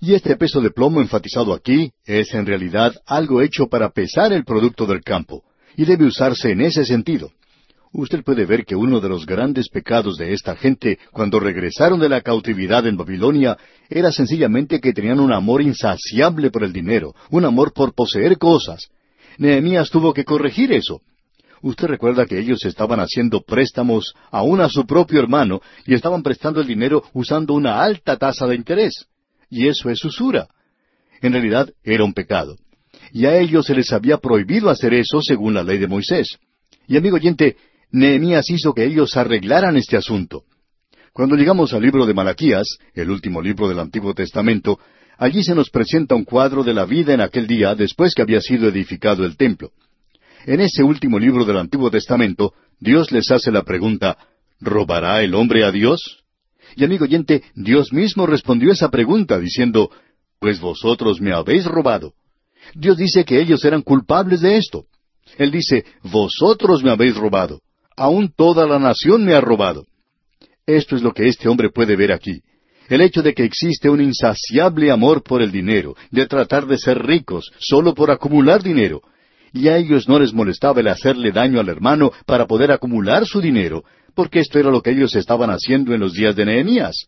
[0.00, 4.44] Y este peso de plomo enfatizado aquí es en realidad algo hecho para pesar el
[4.44, 5.42] producto del campo,
[5.76, 7.30] y debe usarse en ese sentido.
[7.92, 12.08] Usted puede ver que uno de los grandes pecados de esta gente cuando regresaron de
[12.08, 13.56] la cautividad en Babilonia
[13.88, 18.88] era sencillamente que tenían un amor insaciable por el dinero, un amor por poseer cosas,
[19.38, 21.00] Nehemías tuvo que corregir eso.
[21.64, 26.60] Usted recuerda que ellos estaban haciendo préstamos aún a su propio hermano y estaban prestando
[26.60, 29.06] el dinero usando una alta tasa de interés.
[29.48, 30.46] Y eso es usura.
[31.22, 32.58] En realidad era un pecado.
[33.12, 36.36] Y a ellos se les había prohibido hacer eso según la ley de Moisés.
[36.86, 37.56] Y amigo oyente,
[37.90, 40.42] Nehemías hizo que ellos arreglaran este asunto.
[41.14, 44.78] Cuando llegamos al libro de Malaquías, el último libro del Antiguo Testamento,
[45.16, 48.40] Allí se nos presenta un cuadro de la vida en aquel día después que había
[48.40, 49.70] sido edificado el templo.
[50.46, 54.18] En ese último libro del Antiguo Testamento, Dios les hace la pregunta,
[54.60, 56.24] ¿robará el hombre a Dios?
[56.76, 59.90] Y amigo oyente, Dios mismo respondió esa pregunta diciendo,
[60.38, 62.12] Pues vosotros me habéis robado.
[62.74, 64.84] Dios dice que ellos eran culpables de esto.
[65.38, 67.60] Él dice, Vosotros me habéis robado.
[67.96, 69.86] Aún toda la nación me ha robado.
[70.66, 72.42] Esto es lo que este hombre puede ver aquí.
[72.88, 76.98] El hecho de que existe un insaciable amor por el dinero, de tratar de ser
[77.02, 79.00] ricos, solo por acumular dinero.
[79.54, 83.40] Y a ellos no les molestaba el hacerle daño al hermano para poder acumular su
[83.40, 87.06] dinero, porque esto era lo que ellos estaban haciendo en los días de Nehemías.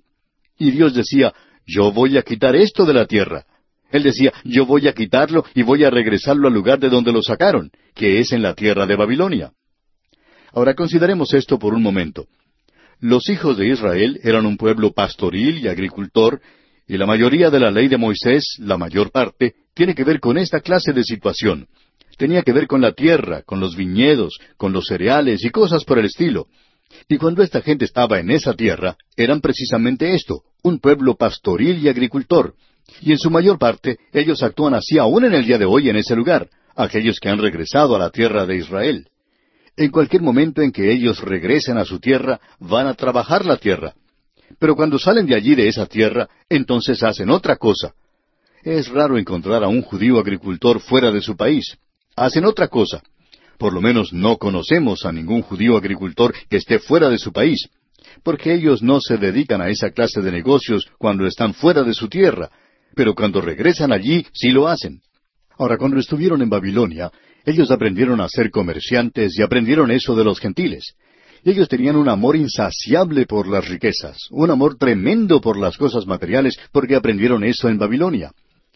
[0.57, 1.35] Y Dios decía,
[1.67, 3.45] yo voy a quitar esto de la tierra.
[3.91, 7.21] Él decía, yo voy a quitarlo y voy a regresarlo al lugar de donde lo
[7.21, 9.51] sacaron, que es en la tierra de Babilonia.
[10.53, 12.29] Ahora consideremos esto por un momento.
[13.01, 16.41] Los hijos de Israel eran un pueblo pastoril y agricultor,
[16.87, 20.39] y la mayoría de la ley de Moisés, la mayor parte, tiene que ver con
[20.39, 21.67] esta clase de situación.
[22.17, 25.99] Tenía que ver con la tierra, con los viñedos, con los cereales y cosas por
[25.99, 26.47] el estilo.
[27.09, 31.89] Y cuando esta gente estaba en esa tierra, eran precisamente esto, un pueblo pastoril y
[31.89, 32.55] agricultor.
[33.03, 35.97] Y en su mayor parte, ellos actúan así aún en el día de hoy en
[35.97, 39.09] ese lugar, aquellos que han regresado a la tierra de Israel.
[39.77, 43.95] En cualquier momento en que ellos regresen a su tierra, van a trabajar la tierra.
[44.59, 47.93] Pero cuando salen de allí de esa tierra, entonces hacen otra cosa.
[48.63, 51.77] Es raro encontrar a un judío agricultor fuera de su país.
[52.17, 53.03] Hacen otra cosa.
[53.59, 57.69] Por lo menos no conocemos a ningún judío agricultor que esté fuera de su país,
[58.23, 62.09] porque ellos no se dedican a esa clase de negocios cuando están fuera de su
[62.09, 62.51] tierra,
[62.95, 65.01] pero cuando regresan allí sí lo hacen.
[65.59, 67.11] Ahora, cuando estuvieron en Babilonia,
[67.45, 70.95] ellos aprendieron a ser comerciantes y aprendieron eso de los gentiles.
[71.45, 76.59] Ellos tenían un amor insaciable por las riquezas, un amor tremendo por las cosas materiales,
[76.73, 78.33] porque aprendieron eso en Babilonia.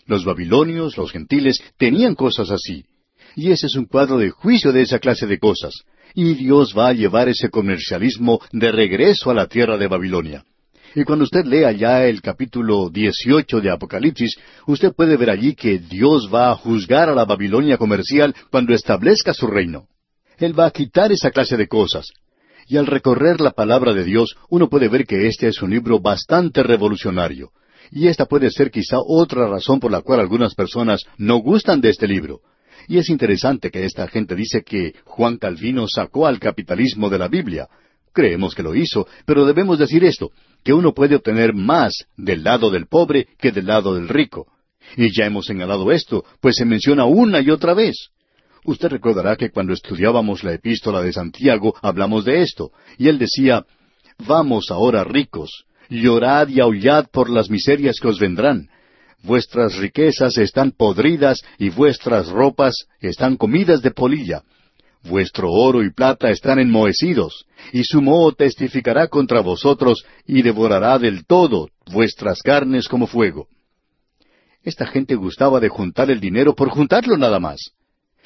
[0.07, 2.85] Los babilonios, los gentiles, tenían cosas así.
[3.37, 5.75] Y ese es un cuadro de juicio de esa clase de cosas.
[6.15, 10.45] Y Dios va a llevar ese comercialismo de regreso a la tierra de Babilonia.
[10.95, 15.79] Y cuando usted lea ya el capítulo 18 de Apocalipsis, usted puede ver allí que
[15.79, 19.87] Dios va a juzgar a la Babilonia comercial cuando establezca su reino.
[20.39, 22.09] Él va a quitar esa clase de cosas.
[22.67, 26.01] Y al recorrer la palabra de Dios, uno puede ver que este es un libro
[26.01, 27.51] bastante revolucionario.
[27.93, 31.91] Y esta puede ser quizá otra razón por la cual algunas personas no gustan de
[31.91, 32.41] este libro.
[32.91, 37.29] Y es interesante que esta gente dice que Juan Calvino sacó al capitalismo de la
[37.29, 37.69] Biblia.
[38.13, 40.33] Creemos que lo hizo, pero debemos decir esto,
[40.65, 44.49] que uno puede obtener más del lado del pobre que del lado del rico.
[44.97, 48.09] Y ya hemos señalado esto, pues se menciona una y otra vez.
[48.65, 53.67] Usted recordará que cuando estudiábamos la epístola de Santiago hablamos de esto, y él decía,
[54.27, 58.69] Vamos ahora ricos, llorad y aullad por las miserias que os vendrán,
[59.23, 64.43] vuestras riquezas están podridas y vuestras ropas están comidas de polilla.
[65.03, 71.25] Vuestro oro y plata están enmohecidos, y su moho testificará contra vosotros y devorará del
[71.25, 73.49] todo vuestras carnes como fuego.
[74.63, 77.73] Esta gente gustaba de juntar el dinero por juntarlo nada más.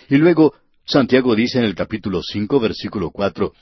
[0.08, 0.54] Y luego
[0.84, 3.52] Santiago dice en el capítulo cinco, versículo cuatro,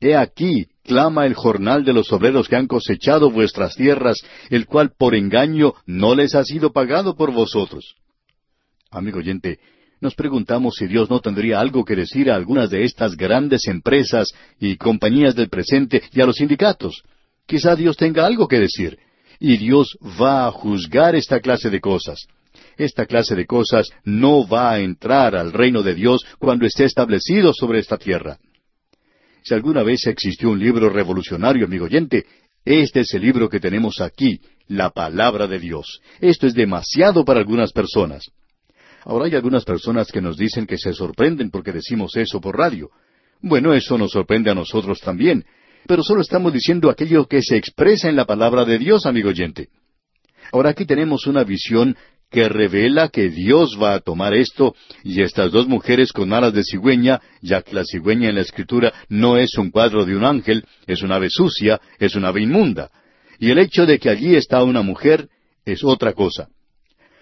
[0.00, 4.18] He aquí, clama el jornal de los obreros que han cosechado vuestras tierras,
[4.50, 7.96] el cual por engaño no les ha sido pagado por vosotros.
[8.90, 9.58] Amigo oyente,
[10.00, 14.28] nos preguntamos si Dios no tendría algo que decir a algunas de estas grandes empresas
[14.60, 17.02] y compañías del presente y a los sindicatos.
[17.46, 18.98] Quizá Dios tenga algo que decir.
[19.40, 22.26] Y Dios va a juzgar esta clase de cosas.
[22.76, 27.52] Esta clase de cosas no va a entrar al reino de Dios cuando esté establecido
[27.52, 28.38] sobre esta tierra.
[29.48, 32.26] Si alguna vez existió un libro revolucionario, amigo oyente,
[32.66, 36.02] este es el libro que tenemos aquí, la palabra de Dios.
[36.20, 38.30] Esto es demasiado para algunas personas.
[39.04, 42.90] Ahora hay algunas personas que nos dicen que se sorprenden porque decimos eso por radio.
[43.40, 45.46] Bueno, eso nos sorprende a nosotros también,
[45.86, 49.70] pero solo estamos diciendo aquello que se expresa en la palabra de Dios, amigo oyente.
[50.52, 51.96] Ahora aquí tenemos una visión
[52.30, 56.62] que revela que Dios va a tomar esto y estas dos mujeres con alas de
[56.62, 60.64] cigüeña, ya que la cigüeña en la escritura no es un cuadro de un ángel,
[60.86, 62.90] es una ave sucia, es una ave inmunda.
[63.38, 65.28] Y el hecho de que allí está una mujer
[65.64, 66.48] es otra cosa.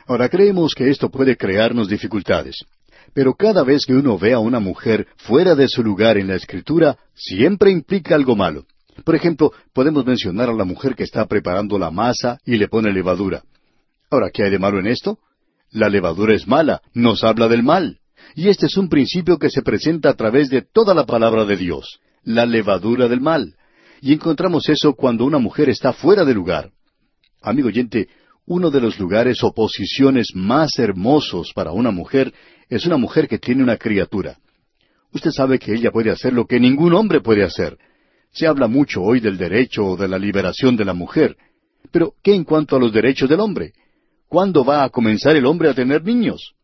[0.07, 2.65] Ahora creemos que esto puede crearnos dificultades.
[3.13, 6.35] Pero cada vez que uno ve a una mujer fuera de su lugar en la
[6.35, 8.67] escritura, siempre implica algo malo.
[9.05, 12.93] Por ejemplo, podemos mencionar a la mujer que está preparando la masa y le pone
[12.93, 13.43] levadura.
[14.11, 15.19] Ahora, ¿qué hay de malo en esto?
[15.71, 17.99] La levadura es mala, nos habla del mal.
[18.35, 21.57] Y este es un principio que se presenta a través de toda la palabra de
[21.57, 23.55] Dios, la levadura del mal.
[24.01, 26.71] Y encontramos eso cuando una mujer está fuera de lugar.
[27.43, 28.09] Amigo oyente,
[28.47, 32.33] uno de los lugares o posiciones más hermosos para una mujer
[32.69, 34.39] es una mujer que tiene una criatura.
[35.13, 37.79] Usted sabe que ella puede hacer lo que ningún hombre puede hacer.
[38.33, 41.37] Se habla mucho hoy del derecho o de la liberación de la mujer.
[41.91, 43.73] Pero, ¿qué en cuanto a los derechos del hombre?
[44.29, 46.55] ¿Cuándo va a comenzar el hombre a tener niños?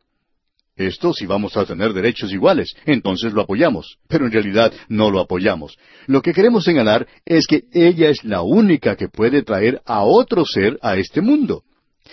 [0.77, 5.21] Esto si vamos a tener derechos iguales, entonces lo apoyamos, pero en realidad no lo
[5.21, 5.77] apoyamos.
[6.07, 10.45] Lo que queremos señalar es que ella es la única que puede traer a otro
[10.47, 11.63] ser a este mundo.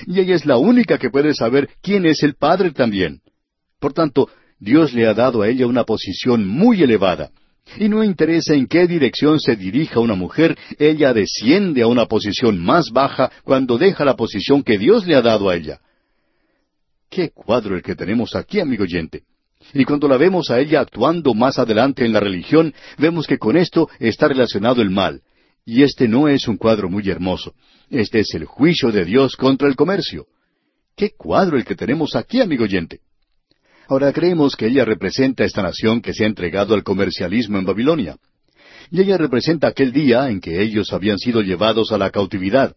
[0.06, 3.22] Y ella es la única que puede saber quién es el Padre también.
[3.80, 4.30] Por tanto,
[4.60, 7.32] Dios le ha dado a ella una posición muy elevada.
[7.78, 12.60] Y no interesa en qué dirección se dirija una mujer, ella desciende a una posición
[12.60, 15.80] más baja cuando deja la posición que Dios le ha dado a ella.
[17.10, 19.24] Qué cuadro el que tenemos aquí, amigo oyente.
[19.74, 23.58] Y cuando la vemos a ella actuando más adelante en la religión, vemos que con
[23.58, 25.22] esto está relacionado el mal.
[25.66, 27.54] Y este no es un cuadro muy hermoso.
[27.90, 30.28] Este es el juicio de Dios contra el comercio.
[30.96, 33.02] Qué cuadro el que tenemos aquí, amigo oyente.
[33.90, 38.16] Ahora creemos que ella representa esta nación que se ha entregado al comercialismo en Babilonia.
[38.90, 42.76] Y ella representa aquel día en que ellos habían sido llevados a la cautividad.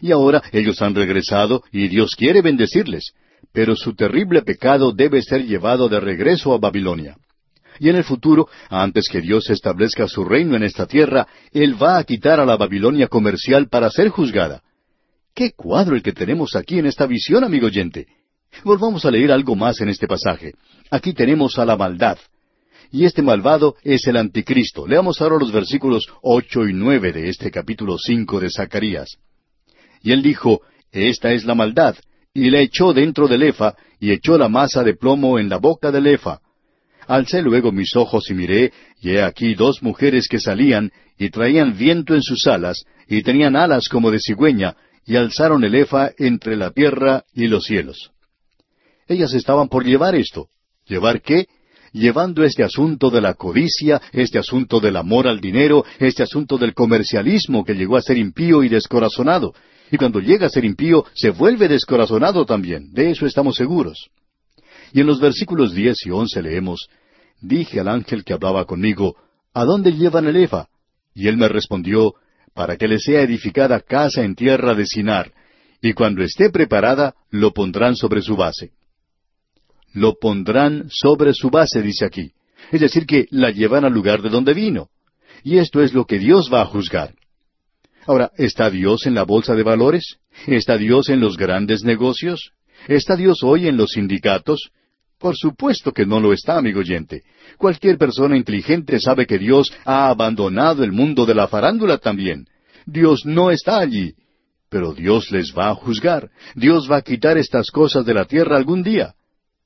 [0.00, 3.12] Y ahora ellos han regresado y Dios quiere bendecirles
[3.52, 7.16] pero su terrible pecado debe ser llevado de regreso a Babilonia.
[7.78, 11.98] Y en el futuro, antes que Dios establezca su reino en esta tierra, Él va
[11.98, 14.62] a quitar a la Babilonia comercial para ser juzgada.
[15.34, 18.06] ¡Qué cuadro el que tenemos aquí en esta visión, amigo oyente!
[18.64, 20.54] Volvamos a leer algo más en este pasaje.
[20.90, 22.18] Aquí tenemos a la maldad.
[22.90, 24.86] Y este malvado es el anticristo.
[24.86, 29.16] Leamos ahora los versículos ocho y nueve de este capítulo cinco de Zacarías.
[30.02, 31.96] Y él dijo, Esta es la maldad,
[32.34, 35.90] y la echó dentro del efa, y echó la masa de plomo en la boca
[35.90, 36.40] del efa.
[37.06, 41.76] Alcé luego mis ojos y miré, y he aquí dos mujeres que salían, y traían
[41.76, 44.76] viento en sus alas, y tenían alas como de cigüeña,
[45.06, 48.12] y alzaron el efa entre la tierra y los cielos.
[49.12, 50.48] Ellas estaban por llevar esto.
[50.86, 51.46] ¿Llevar qué?
[51.92, 56.72] Llevando este asunto de la codicia, este asunto del amor al dinero, este asunto del
[56.72, 59.54] comercialismo que llegó a ser impío y descorazonado,
[59.90, 62.90] y cuando llega a ser impío, se vuelve descorazonado también.
[62.92, 64.08] De eso estamos seguros.
[64.94, 66.88] Y en los versículos diez y once leemos,
[67.42, 69.16] Dije al ángel que hablaba conmigo,
[69.52, 70.68] ¿A dónde llevan el Efa?
[71.14, 72.14] Y él me respondió,
[72.54, 75.32] Para que le sea edificada casa en tierra de Sinar,
[75.82, 78.70] y cuando esté preparada, lo pondrán sobre su base.
[79.92, 82.32] Lo pondrán sobre su base, dice aquí.
[82.70, 84.88] Es decir, que la llevan al lugar de donde vino.
[85.44, 87.14] Y esto es lo que Dios va a juzgar.
[88.06, 90.16] Ahora, ¿está Dios en la bolsa de valores?
[90.46, 92.52] ¿Está Dios en los grandes negocios?
[92.88, 94.70] ¿Está Dios hoy en los sindicatos?
[95.18, 97.22] Por supuesto que no lo está, amigo oyente.
[97.56, 102.46] Cualquier persona inteligente sabe que Dios ha abandonado el mundo de la farándula también.
[102.86, 104.14] Dios no está allí.
[104.68, 106.30] Pero Dios les va a juzgar.
[106.56, 109.14] Dios va a quitar estas cosas de la tierra algún día.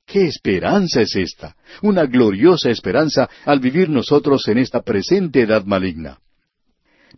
[0.07, 1.57] ¿Qué esperanza es esta?
[1.81, 6.17] Una gloriosa esperanza al vivir nosotros en esta presente edad maligna.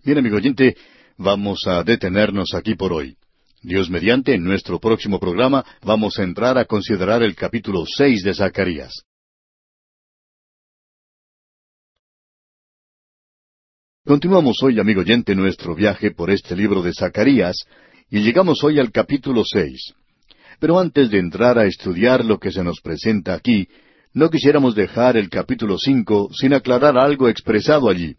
[0.04, 0.76] Bien, amigo oyente,
[1.16, 3.16] vamos a detenernos aquí por hoy.
[3.62, 8.34] Dios mediante, en nuestro próximo programa vamos a entrar a considerar el capítulo seis de
[8.34, 9.04] Zacarías.
[14.04, 17.56] Continuamos hoy, amigo oyente, nuestro viaje por este libro de Zacarías,
[18.10, 19.94] y llegamos hoy al capítulo seis.
[20.60, 23.68] Pero antes de entrar a estudiar lo que se nos presenta aquí,
[24.14, 28.16] no quisiéramos dejar el capítulo cinco sin aclarar algo expresado allí.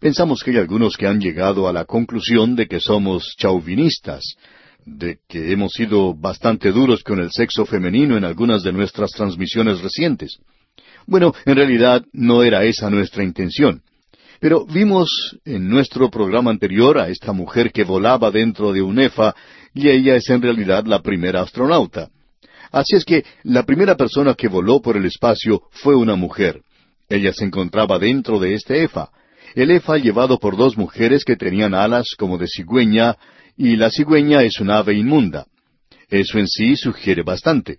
[0.00, 4.36] Pensamos que hay algunos que han llegado a la conclusión de que somos chauvinistas,
[4.84, 9.80] de que hemos sido bastante duros con el sexo femenino en algunas de nuestras transmisiones
[9.80, 10.38] recientes.
[11.06, 13.82] Bueno, en realidad no era esa nuestra intención.
[14.40, 19.36] Pero vimos en nuestro programa anterior a esta mujer que volaba dentro de un EFA
[19.74, 22.10] y ella es en realidad la primera astronauta.
[22.70, 26.60] Así es que la primera persona que voló por el espacio fue una mujer.
[27.08, 29.10] Ella se encontraba dentro de este EFA
[29.54, 33.16] el efa llevado por dos mujeres que tenían alas como de cigüeña,
[33.56, 35.46] y la cigüeña es un ave inmunda.
[36.08, 37.78] Eso en sí sugiere bastante.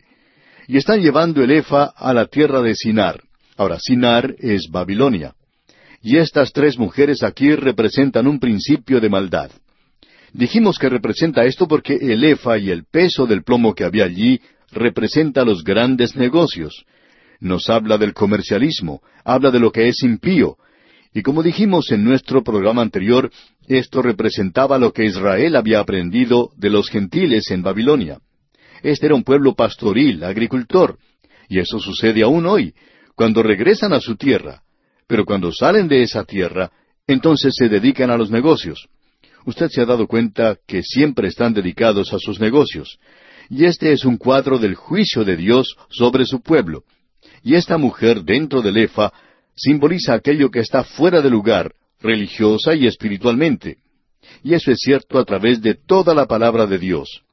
[0.67, 3.21] Y están llevando el efa a la tierra de Sinar.
[3.57, 5.33] Ahora, Sinar es Babilonia.
[6.01, 9.51] Y estas tres mujeres aquí representan un principio de maldad.
[10.33, 14.41] Dijimos que representa esto porque el efa y el peso del plomo que había allí
[14.71, 16.85] representa los grandes negocios.
[17.39, 20.57] Nos habla del comercialismo, habla de lo que es impío,
[21.13, 23.29] y como dijimos en nuestro programa anterior,
[23.67, 28.19] esto representaba lo que Israel había aprendido de los gentiles en Babilonia.
[28.81, 30.97] Este era un pueblo pastoril, agricultor,
[31.47, 32.73] y eso sucede aún hoy,
[33.15, 34.63] cuando regresan a su tierra.
[35.05, 36.71] Pero cuando salen de esa tierra,
[37.05, 38.87] entonces se dedican a los negocios.
[39.45, 42.99] Usted se ha dado cuenta que siempre están dedicados a sus negocios.
[43.49, 46.83] Y este es un cuadro del juicio de Dios sobre su pueblo.
[47.43, 49.11] Y esta mujer dentro del Efa
[49.55, 53.77] simboliza aquello que está fuera de lugar, religiosa y espiritualmente.
[54.43, 57.23] Y eso es cierto a través de toda la palabra de Dios.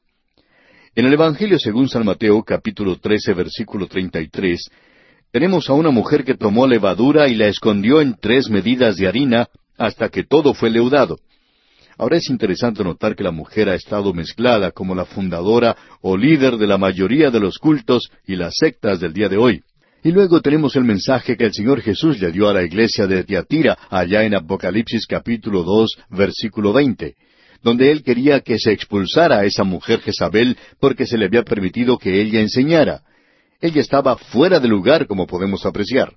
[0.93, 4.69] En el Evangelio según San Mateo capítulo 13 versículo 33,
[5.31, 9.47] tenemos a una mujer que tomó levadura y la escondió en tres medidas de harina
[9.77, 11.17] hasta que todo fue leudado.
[12.01, 16.57] Ahora es interesante notar que la mujer ha estado mezclada como la fundadora o líder
[16.57, 19.61] de la mayoría de los cultos y las sectas del día de hoy.
[20.03, 23.23] Y luego tenemos el mensaje que el Señor Jesús le dio a la iglesia de
[23.23, 27.15] Tiatira, allá en Apocalipsis capítulo dos, versículo veinte
[27.61, 31.99] donde él quería que se expulsara a esa mujer Jezabel porque se le había permitido
[31.99, 33.03] que ella enseñara.
[33.61, 36.15] Ella estaba fuera de lugar, como podemos apreciar.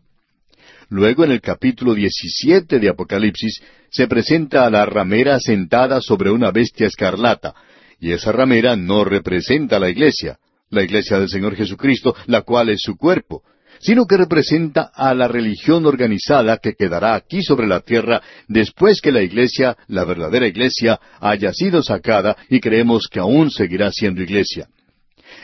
[0.95, 6.53] Luego, en el capítulo 17 de Apocalipsis, se presenta a la ramera sentada sobre una
[6.53, 7.53] bestia escarlata,
[7.99, 10.39] y esa ramera no representa a la iglesia,
[10.71, 13.43] la iglesia del Señor Jesucristo, la cual es su cuerpo,
[13.81, 19.11] sino que representa a la religión organizada que quedará aquí sobre la tierra después que
[19.11, 24.69] la iglesia, la verdadera iglesia, haya sido sacada y creemos que aún seguirá siendo iglesia.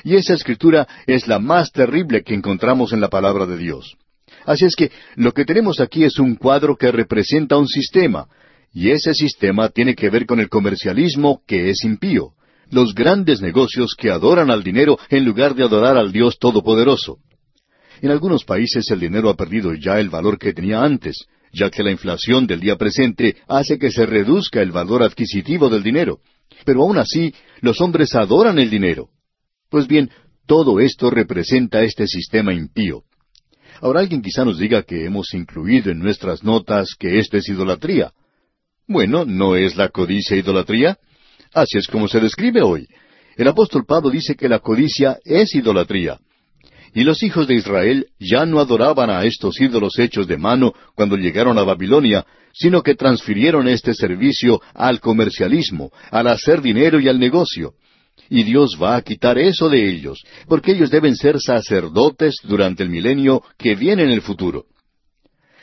[0.04, 3.96] Y esa escritura es la más terrible que encontramos en la palabra de Dios.
[4.46, 8.26] Así es que lo que tenemos aquí es un cuadro que representa un sistema,
[8.72, 12.32] y ese sistema tiene que ver con el comercialismo que es impío,
[12.70, 17.18] los grandes negocios que adoran al dinero en lugar de adorar al Dios Todopoderoso.
[18.00, 21.82] En algunos países el dinero ha perdido ya el valor que tenía antes, ya que
[21.82, 26.20] la inflación del día presente hace que se reduzca el valor adquisitivo del dinero.
[26.64, 29.08] Pero aún así, los hombres adoran el dinero.
[29.68, 30.10] Pues bien,
[30.46, 33.02] todo esto representa este sistema impío.
[33.80, 38.12] Ahora alguien quizá nos diga que hemos incluido en nuestras notas que esto es idolatría.
[38.86, 40.98] Bueno, ¿no es la codicia idolatría?
[41.54, 42.86] Así es como se describe hoy.
[43.36, 46.18] El apóstol Pablo dice que la codicia es idolatría.
[46.92, 51.16] Y los hijos de Israel ya no adoraban a estos ídolos hechos de mano cuando
[51.16, 57.18] llegaron a Babilonia, sino que transfirieron este servicio al comercialismo, al hacer dinero y al
[57.18, 57.74] negocio.
[58.30, 62.88] Y Dios va a quitar eso de ellos, porque ellos deben ser sacerdotes durante el
[62.88, 64.66] milenio que viene en el futuro.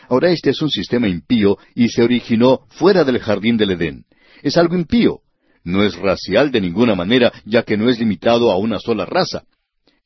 [0.09, 4.03] Ahora este es un sistema impío y se originó fuera del jardín del Edén.
[4.43, 5.22] Es algo impío.
[5.63, 9.43] No es racial de ninguna manera, ya que no es limitado a una sola raza.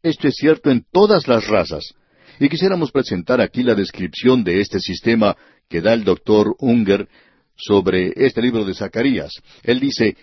[0.04, 1.94] Esto es cierto en todas las razas.
[2.40, 5.36] Y quisiéramos presentar aquí la descripción de este sistema
[5.68, 7.08] que da el doctor Unger
[7.56, 9.32] sobre este libro de Zacarías.
[9.64, 10.16] Él dice,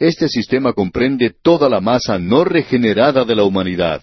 [0.00, 4.02] este sistema comprende toda la masa no regenerada de la humanidad.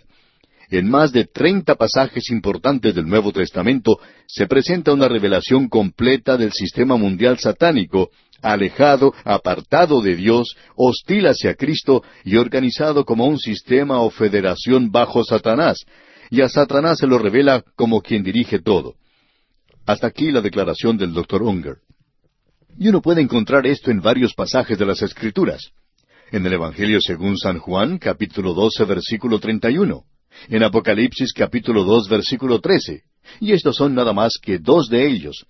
[0.70, 6.52] En más de treinta pasajes importantes del Nuevo Testamento se presenta una revelación completa del
[6.52, 8.12] sistema mundial satánico,
[8.44, 15.24] alejado, apartado de Dios, hostil hacia Cristo y organizado como un sistema o federación bajo
[15.24, 15.80] Satanás,
[16.30, 18.94] y a Satanás se lo revela como quien dirige todo.
[19.88, 21.42] Hasta aquí la declaración del Dr.
[21.42, 21.78] Unger.
[22.78, 25.72] Y uno puede encontrar esto en varios pasajes de las Escrituras.
[26.30, 30.04] En el Evangelio según San Juan, capítulo 12, versículo 31.
[30.50, 33.02] En Apocalipsis, capítulo 2, versículo 13.
[33.40, 35.46] Y estos son nada más que dos de ellos.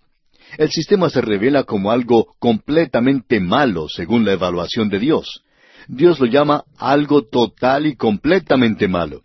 [0.56, 5.42] El sistema se revela como algo completamente malo según la evaluación de Dios.
[5.88, 9.24] Dios lo llama algo total y completamente malo.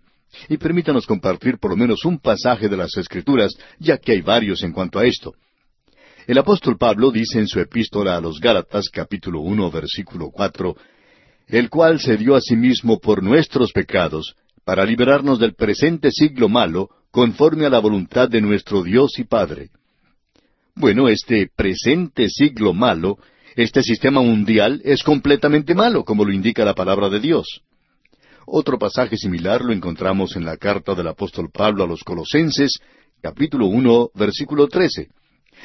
[0.49, 4.63] Y permítanos compartir por lo menos un pasaje de las Escrituras, ya que hay varios
[4.63, 5.35] en cuanto a esto.
[6.27, 10.77] El apóstol Pablo dice en su epístola a los Gálatas capítulo uno versículo cuatro,
[11.53, 14.35] el cual se dio a sí mismo por nuestros pecados,
[14.65, 19.69] para liberarnos del presente siglo malo, conforme a la voluntad de nuestro Dios y Padre.
[20.75, 23.19] Bueno, este presente siglo malo,
[23.55, 27.61] este sistema mundial es completamente malo, como lo indica la palabra de Dios.
[28.47, 32.79] Otro pasaje similar lo encontramos en la carta del apóstol Pablo a los Colosenses,
[33.21, 35.09] capítulo uno, versículo trece.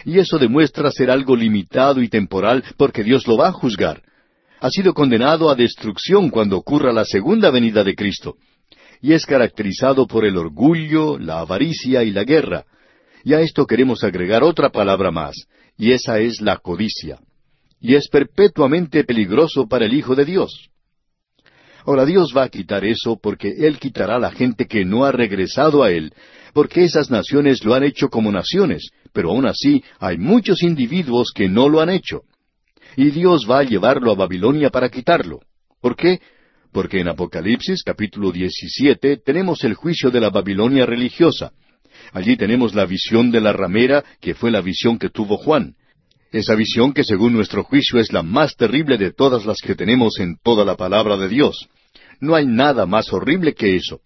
[0.04, 4.04] Y eso demuestra ser algo limitado y temporal porque Dios lo va a juzgar.
[4.60, 8.36] Ha sido condenado a destrucción cuando ocurra la segunda venida de Cristo.
[9.02, 12.66] Y es caracterizado por el orgullo, la avaricia y la guerra.
[13.24, 15.36] Y a esto queremos agregar otra palabra más,
[15.78, 17.20] y esa es la codicia.
[17.80, 20.70] Y es perpetuamente peligroso para el Hijo de Dios.
[21.86, 25.12] Ahora Dios va a quitar eso porque Él quitará a la gente que no ha
[25.12, 26.12] regresado a Él,
[26.54, 31.48] porque esas naciones lo han hecho como naciones, pero aún así hay muchos individuos que
[31.48, 32.24] no lo han hecho.
[32.98, 35.40] Y Dios va a llevarlo a Babilonia para quitarlo.
[35.80, 36.20] ¿Por qué?
[36.74, 41.54] Porque en Apocalipsis capítulo 17 tenemos el juicio de la Babilonia religiosa,
[42.14, 45.76] Allí tenemos la visión de la ramera, que fue la visión que tuvo Juan.
[46.32, 50.20] Esa visión que según nuestro juicio es la más terrible de todas las que tenemos
[50.20, 51.68] en toda la palabra de Dios.
[52.20, 54.02] No hay nada más horrible que eso.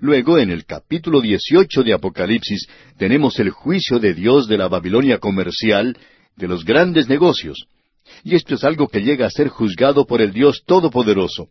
[0.00, 2.68] Luego, en el capítulo 18 de Apocalipsis,
[2.98, 5.96] tenemos el juicio de Dios de la Babilonia comercial,
[6.36, 7.66] de los grandes negocios.
[8.24, 11.48] Y esto es algo que llega a ser juzgado por el Dios Todopoderoso.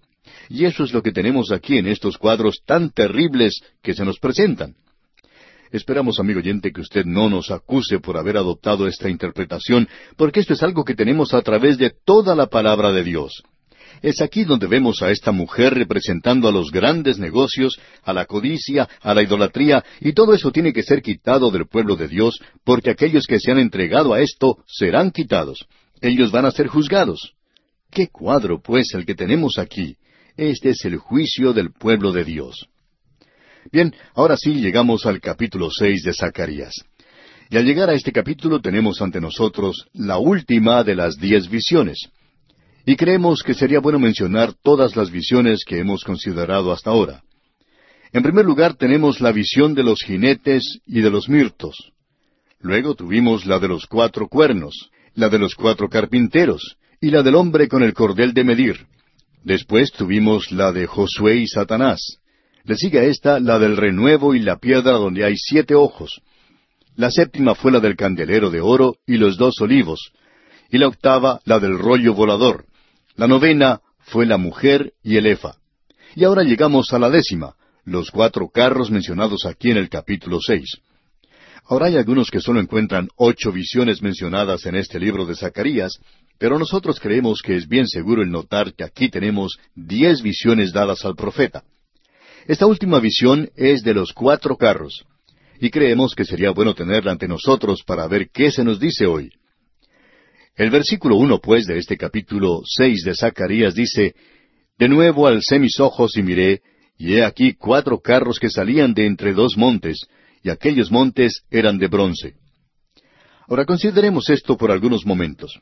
[0.49, 4.19] Y eso es lo que tenemos aquí en estos cuadros tan terribles que se nos
[4.19, 4.75] presentan.
[5.71, 10.53] Esperamos, amigo oyente, que usted no nos acuse por haber adoptado esta interpretación, porque esto
[10.53, 13.43] es algo que tenemos a través de toda la palabra de Dios.
[14.01, 18.87] Es aquí donde vemos a esta mujer representando a los grandes negocios, a la codicia,
[19.01, 22.91] a la idolatría, y todo eso tiene que ser quitado del pueblo de Dios, porque
[22.91, 25.65] aquellos que se han entregado a esto serán quitados.
[26.01, 27.33] Ellos van a ser juzgados.
[27.89, 29.95] ¿Qué cuadro, pues, el que tenemos aquí?
[30.35, 32.67] Este es el juicio del pueblo de Dios.
[33.71, 36.73] Bien, ahora sí llegamos al capítulo seis de Zacarías.
[37.49, 42.09] Y al llegar a este capítulo tenemos ante nosotros la última de las diez visiones.
[42.85, 47.23] Y creemos que sería bueno mencionar todas las visiones que hemos considerado hasta ahora.
[48.13, 51.91] En primer lugar tenemos la visión de los jinetes y de los mirtos.
[52.59, 57.33] Luego tuvimos la de los cuatro cuernos, la de los cuatro carpinteros, y la del
[57.33, 58.85] hombre con el cordel de medir.
[59.43, 62.19] Después tuvimos la de Josué y Satanás.
[62.63, 66.21] Le sigue a esta la del renuevo y la piedra donde hay siete ojos.
[66.95, 70.11] La séptima fue la del candelero de oro y los dos olivos.
[70.69, 72.65] Y la octava la del rollo volador.
[73.15, 75.55] La novena fue la mujer y el efa.
[76.15, 77.55] Y ahora llegamos a la décima,
[77.85, 80.77] los cuatro carros mencionados aquí en el capítulo seis.
[81.69, 85.99] Ahora hay algunos que solo encuentran ocho visiones mencionadas en este libro de Zacarías,
[86.39, 91.03] pero nosotros creemos que es bien seguro el notar que aquí tenemos diez visiones dadas
[91.03, 91.63] al profeta.
[92.47, 95.03] Esta última visión es de los cuatro carros,
[95.59, 99.29] y creemos que sería bueno tenerla ante nosotros para ver qué se nos dice hoy.
[100.55, 104.15] El versículo uno, pues, de este capítulo seis de Zacarías dice,
[104.77, 106.61] De nuevo alcé mis ojos y miré,
[106.97, 110.07] y he aquí cuatro carros que salían de entre dos montes,
[110.47, 112.35] y aquellos montes eran de bronce.
[113.49, 115.59] Ahora consideremos esto por algunos momentos.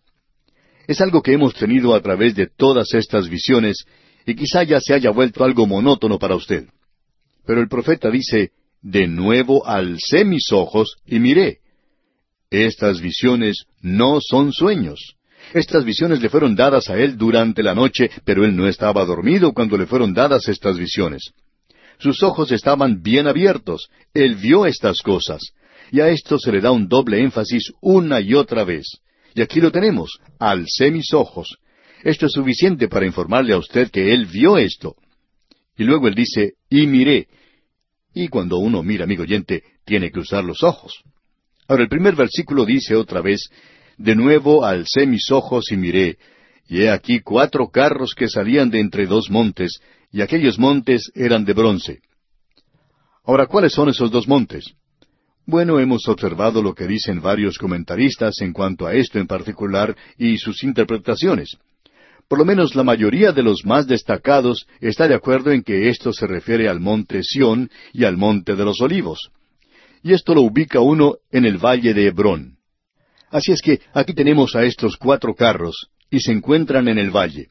[0.87, 3.83] Es algo que hemos tenido a través de todas estas visiones,
[4.27, 6.67] y quizá ya se haya vuelto algo monótono para usted.
[7.47, 8.51] Pero el profeta dice,
[8.83, 11.61] De nuevo alcé mis ojos y miré,
[12.51, 15.15] estas visiones no son sueños.
[15.55, 19.51] Estas visiones le fueron dadas a él durante la noche, pero él no estaba dormido
[19.51, 21.33] cuando le fueron dadas estas visiones.
[21.99, 23.89] Sus ojos estaban bien abiertos.
[24.13, 25.41] Él vio estas cosas.
[25.91, 28.85] Y a esto se le da un doble énfasis una y otra vez.
[29.33, 30.19] Y aquí lo tenemos.
[30.39, 31.57] Alcé mis ojos.
[32.03, 34.95] Esto es suficiente para informarle a usted que él vio esto.
[35.77, 37.27] Y luego él dice, y miré.
[38.13, 40.93] Y cuando uno mira, amigo oyente, tiene que usar los ojos.
[41.67, 43.49] Ahora el primer versículo dice otra vez,
[43.97, 46.17] De nuevo alcé mis ojos y miré,
[46.67, 49.79] y he aquí cuatro carros que salían de entre dos montes,
[50.15, 51.99] y aquellos montes eran de bronce.
[53.25, 54.73] Ahora, ¿cuáles son esos dos montes?
[55.45, 60.37] Bueno, hemos observado lo que dicen varios comentaristas en cuanto a esto en particular y
[60.37, 61.57] sus interpretaciones.
[62.29, 66.13] Por lo menos la mayoría de los más destacados está de acuerdo en que esto
[66.13, 69.31] se refiere al monte Sión y al monte de los olivos
[70.05, 72.59] y esto lo ubica uno en el valle de Hebrón.
[73.31, 77.49] Así es que aquí tenemos a estos cuatro carros y se encuentran en el valle.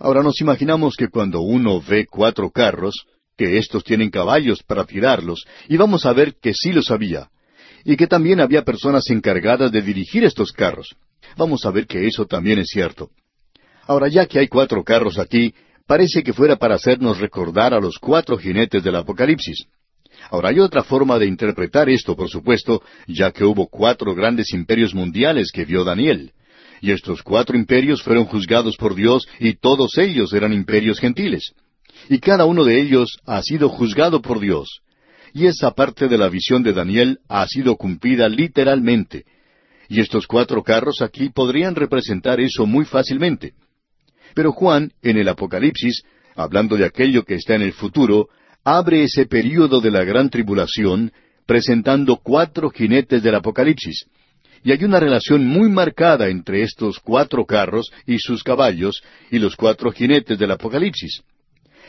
[0.00, 2.94] Ahora nos imaginamos que cuando uno ve cuatro carros,
[3.36, 7.28] que estos tienen caballos para tirarlos, y vamos a ver que sí los había,
[7.84, 10.96] y que también había personas encargadas de dirigir estos carros.
[11.36, 13.10] Vamos a ver que eso también es cierto.
[13.86, 15.52] Ahora ya que hay cuatro carros aquí,
[15.86, 19.66] parece que fuera para hacernos recordar a los cuatro jinetes del Apocalipsis.
[20.30, 24.94] Ahora hay otra forma de interpretar esto, por supuesto, ya que hubo cuatro grandes imperios
[24.94, 26.32] mundiales que vio Daniel.
[26.80, 31.52] Y estos cuatro imperios fueron juzgados por Dios y todos ellos eran imperios gentiles.
[32.08, 34.80] Y cada uno de ellos ha sido juzgado por Dios.
[35.32, 39.24] Y esa parte de la visión de Daniel ha sido cumplida literalmente.
[39.88, 43.52] Y estos cuatro carros aquí podrían representar eso muy fácilmente.
[44.34, 46.02] Pero Juan, en el Apocalipsis,
[46.34, 48.28] hablando de aquello que está en el futuro,
[48.64, 51.12] abre ese período de la gran tribulación
[51.46, 54.06] presentando cuatro jinetes del Apocalipsis.
[54.62, 59.56] Y hay una relación muy marcada entre estos cuatro carros y sus caballos y los
[59.56, 61.22] cuatro jinetes del Apocalipsis.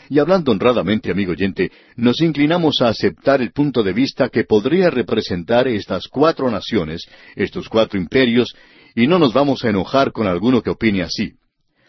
[0.10, 4.90] Y hablando honradamente, amigo oyente, nos inclinamos a aceptar el punto de vista que podría
[4.90, 7.06] representar estas cuatro naciones,
[7.36, 8.54] estos cuatro imperios,
[8.96, 11.34] y no nos vamos a enojar con alguno que opine así.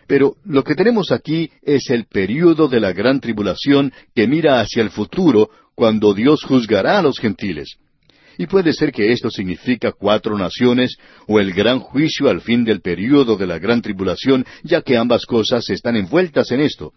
[0.07, 4.83] Pero lo que tenemos aquí es el período de la gran tribulación que mira hacia
[4.83, 7.77] el futuro cuando Dios juzgará a los gentiles.
[8.43, 10.97] Y puede ser que esto significa cuatro naciones
[11.29, 15.27] o el gran juicio al fin del período de la gran tribulación, ya que ambas
[15.27, 16.93] cosas están envueltas en esto.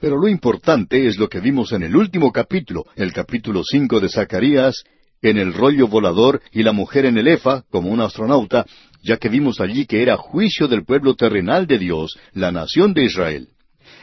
[0.00, 4.08] Pero lo importante es lo que vimos en el último capítulo, el capítulo cinco de
[4.08, 4.84] Zacarías,
[5.20, 8.64] en el rollo volador y la mujer en el Efa, como un astronauta,
[9.02, 13.04] ya que vimos allí que era juicio del pueblo terrenal de Dios, la nación de
[13.04, 13.48] Israel.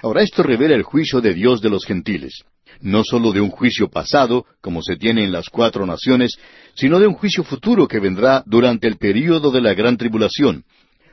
[0.03, 2.43] Ahora esto revela el juicio de Dios de los gentiles,
[2.81, 6.37] no sólo de un juicio pasado, como se tiene en las cuatro naciones,
[6.73, 10.63] sino de un juicio futuro que vendrá durante el período de la gran tribulación.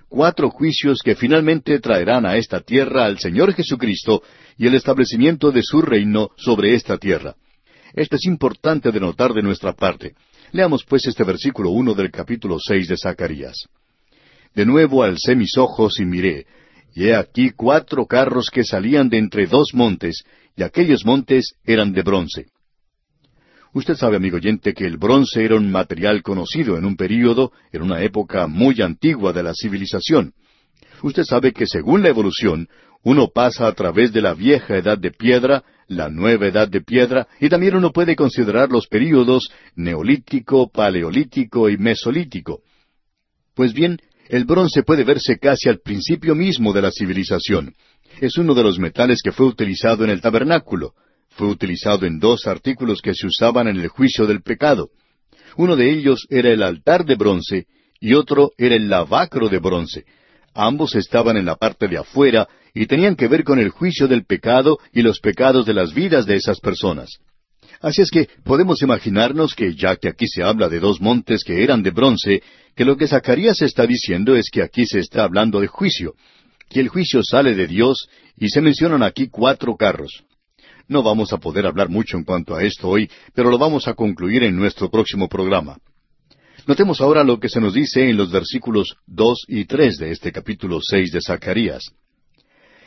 [0.08, 4.22] Cuatro juicios que finalmente traerán a esta tierra al Señor Jesucristo
[4.56, 7.34] y el establecimiento de su reino sobre esta tierra.
[7.94, 10.14] Esto es importante de notar de nuestra parte.
[10.52, 13.68] Leamos pues este versículo uno del capítulo seis de Zacarías.
[14.54, 16.46] De nuevo alcé mis ojos y miré,
[16.94, 20.24] y he aquí cuatro carros que salían de entre dos montes,
[20.56, 22.46] y aquellos montes eran de bronce.
[23.72, 27.82] Usted sabe, amigo oyente, que el bronce era un material conocido en un período, en
[27.82, 30.32] una época muy antigua de la civilización.
[31.02, 32.68] Usted sabe que según la evolución,
[33.04, 37.28] uno pasa a través de la vieja edad de piedra, la nueva edad de piedra,
[37.40, 42.62] y también uno puede considerar los períodos neolítico, paleolítico y mesolítico.
[43.54, 43.98] Pues bien,
[44.28, 47.74] el bronce puede verse casi al principio mismo de la civilización.
[48.20, 50.92] Es uno de los metales que fue utilizado en el tabernáculo.
[51.30, 54.90] Fue utilizado en dos artículos que se usaban en el juicio del pecado.
[55.56, 57.66] Uno de ellos era el altar de bronce
[58.00, 60.04] y otro era el lavacro de bronce.
[60.54, 64.24] Ambos estaban en la parte de afuera y tenían que ver con el juicio del
[64.24, 67.18] pecado y los pecados de las vidas de esas personas.
[67.80, 71.62] Así es que podemos imaginarnos que, ya que aquí se habla de dos montes que
[71.62, 72.42] eran de bronce,
[72.74, 76.14] que lo que Zacarías está diciendo es que aquí se está hablando de juicio,
[76.68, 80.24] que el juicio sale de Dios y se mencionan aquí cuatro carros.
[80.88, 83.94] No vamos a poder hablar mucho en cuanto a esto hoy, pero lo vamos a
[83.94, 85.78] concluir en nuestro próximo programa.
[86.66, 90.32] Notemos ahora lo que se nos dice en los versículos dos y tres de este
[90.32, 91.92] capítulo seis de Zacarías.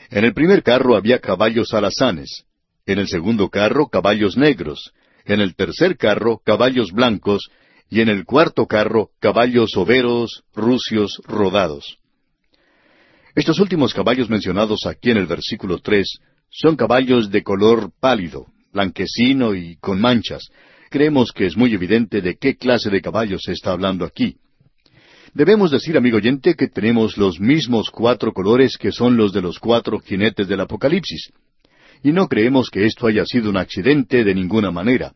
[0.10, 2.44] En el primer carro había caballos alazanes,
[2.92, 4.92] en el segundo carro caballos negros,
[5.26, 7.50] en el tercer carro caballos blancos,
[7.90, 11.98] y en el cuarto carro caballos overos, rucios, rodados.
[13.36, 16.20] Estos últimos caballos mencionados aquí en el versículo tres
[16.50, 20.50] son caballos de color pálido, blanquecino y con manchas.
[20.90, 24.38] Creemos que es muy evidente de qué clase de caballos se está hablando aquí.
[25.34, 29.60] Debemos decir, amigo oyente, que tenemos los mismos cuatro colores que son los de los
[29.60, 31.32] cuatro jinetes del Apocalipsis
[32.04, 35.14] y no creemos que esto haya sido un accidente de ninguna manera.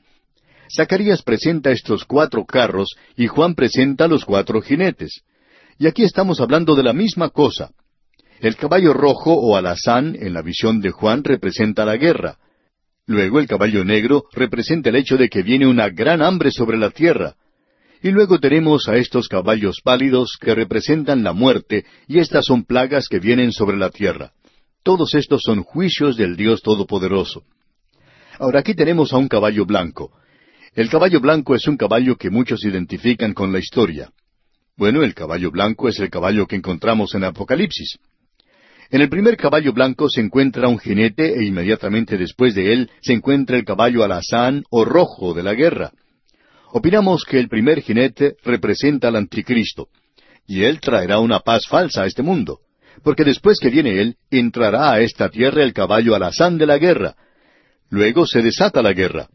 [0.73, 5.21] Zacarías presenta estos cuatro carros y Juan presenta los cuatro jinetes.
[5.77, 7.71] Y aquí estamos hablando de la misma cosa.
[8.39, 12.37] El caballo rojo o alazán en la visión de Juan representa la guerra.
[13.07, 16.89] Luego el caballo negro representa el hecho de que viene una gran hambre sobre la
[16.89, 17.35] tierra.
[18.01, 23.07] Y luego tenemos a estos caballos pálidos que representan la muerte, y estas son plagas
[23.07, 24.31] que vienen sobre la tierra.
[24.85, 27.41] Todos estos son juicios del Dios Todopoderoso.
[28.37, 30.11] Ahora aquí tenemos a un caballo blanco.
[30.75, 34.11] El caballo blanco es un caballo que muchos identifican con la historia.
[34.77, 37.97] Bueno, el caballo blanco es el caballo que encontramos en Apocalipsis.
[38.91, 43.13] En el primer caballo blanco se encuentra un jinete e inmediatamente después de él se
[43.13, 45.93] encuentra el caballo alazán o rojo de la guerra.
[46.73, 49.87] Opinamos que el primer jinete representa al anticristo,
[50.45, 52.59] y él traerá una paz falsa a este mundo
[53.03, 57.15] porque después que viene Él, entrará a esta tierra el caballo alazán de la guerra.
[57.89, 59.27] Luego se desata la guerra.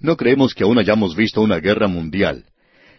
[0.00, 2.44] No creemos que aún hayamos visto una guerra mundial.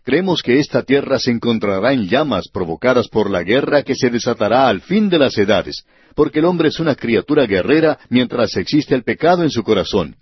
[0.04, 4.70] Creemos que esta tierra se encontrará en llamas provocadas por la guerra que se desatará
[4.70, 5.84] al fin de las edades,
[6.16, 10.16] porque el hombre es una criatura guerrera mientras existe el pecado en su corazón.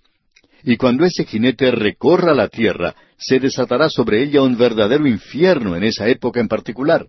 [0.63, 5.83] Y cuando ese jinete recorra la tierra, se desatará sobre ella un verdadero infierno en
[5.83, 7.05] esa época en particular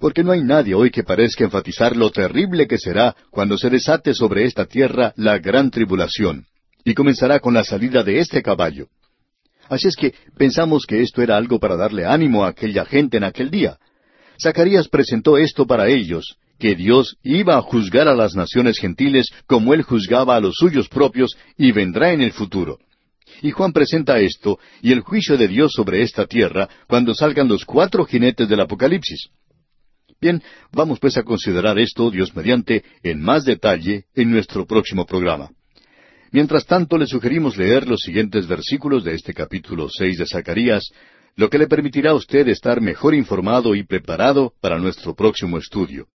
[0.00, 4.14] porque no hay nadie hoy que parezca enfatizar lo terrible que será cuando se desate
[4.14, 6.46] sobre esta tierra la gran tribulación,
[6.84, 8.88] y comenzará con la salida de este caballo.
[9.68, 13.24] Así es que pensamos que esto era algo para darle ánimo a aquella gente en
[13.24, 13.78] aquel día.
[14.42, 19.74] Zacarías presentó esto para ellos, que Dios iba a juzgar a las naciones gentiles como
[19.74, 22.78] él juzgaba a los suyos propios y vendrá en el futuro.
[23.42, 27.64] Y Juan presenta esto y el juicio de Dios sobre esta tierra cuando salgan los
[27.64, 29.28] cuatro jinetes del Apocalipsis.
[30.20, 30.42] Bien,
[30.72, 35.50] vamos pues a considerar esto, Dios mediante, en más detalle en nuestro próximo programa.
[36.30, 40.90] Mientras tanto, le sugerimos leer los siguientes versículos de este capítulo seis de Zacarías,
[41.36, 46.06] lo que le permitirá a usted estar mejor informado y preparado para nuestro próximo estudio.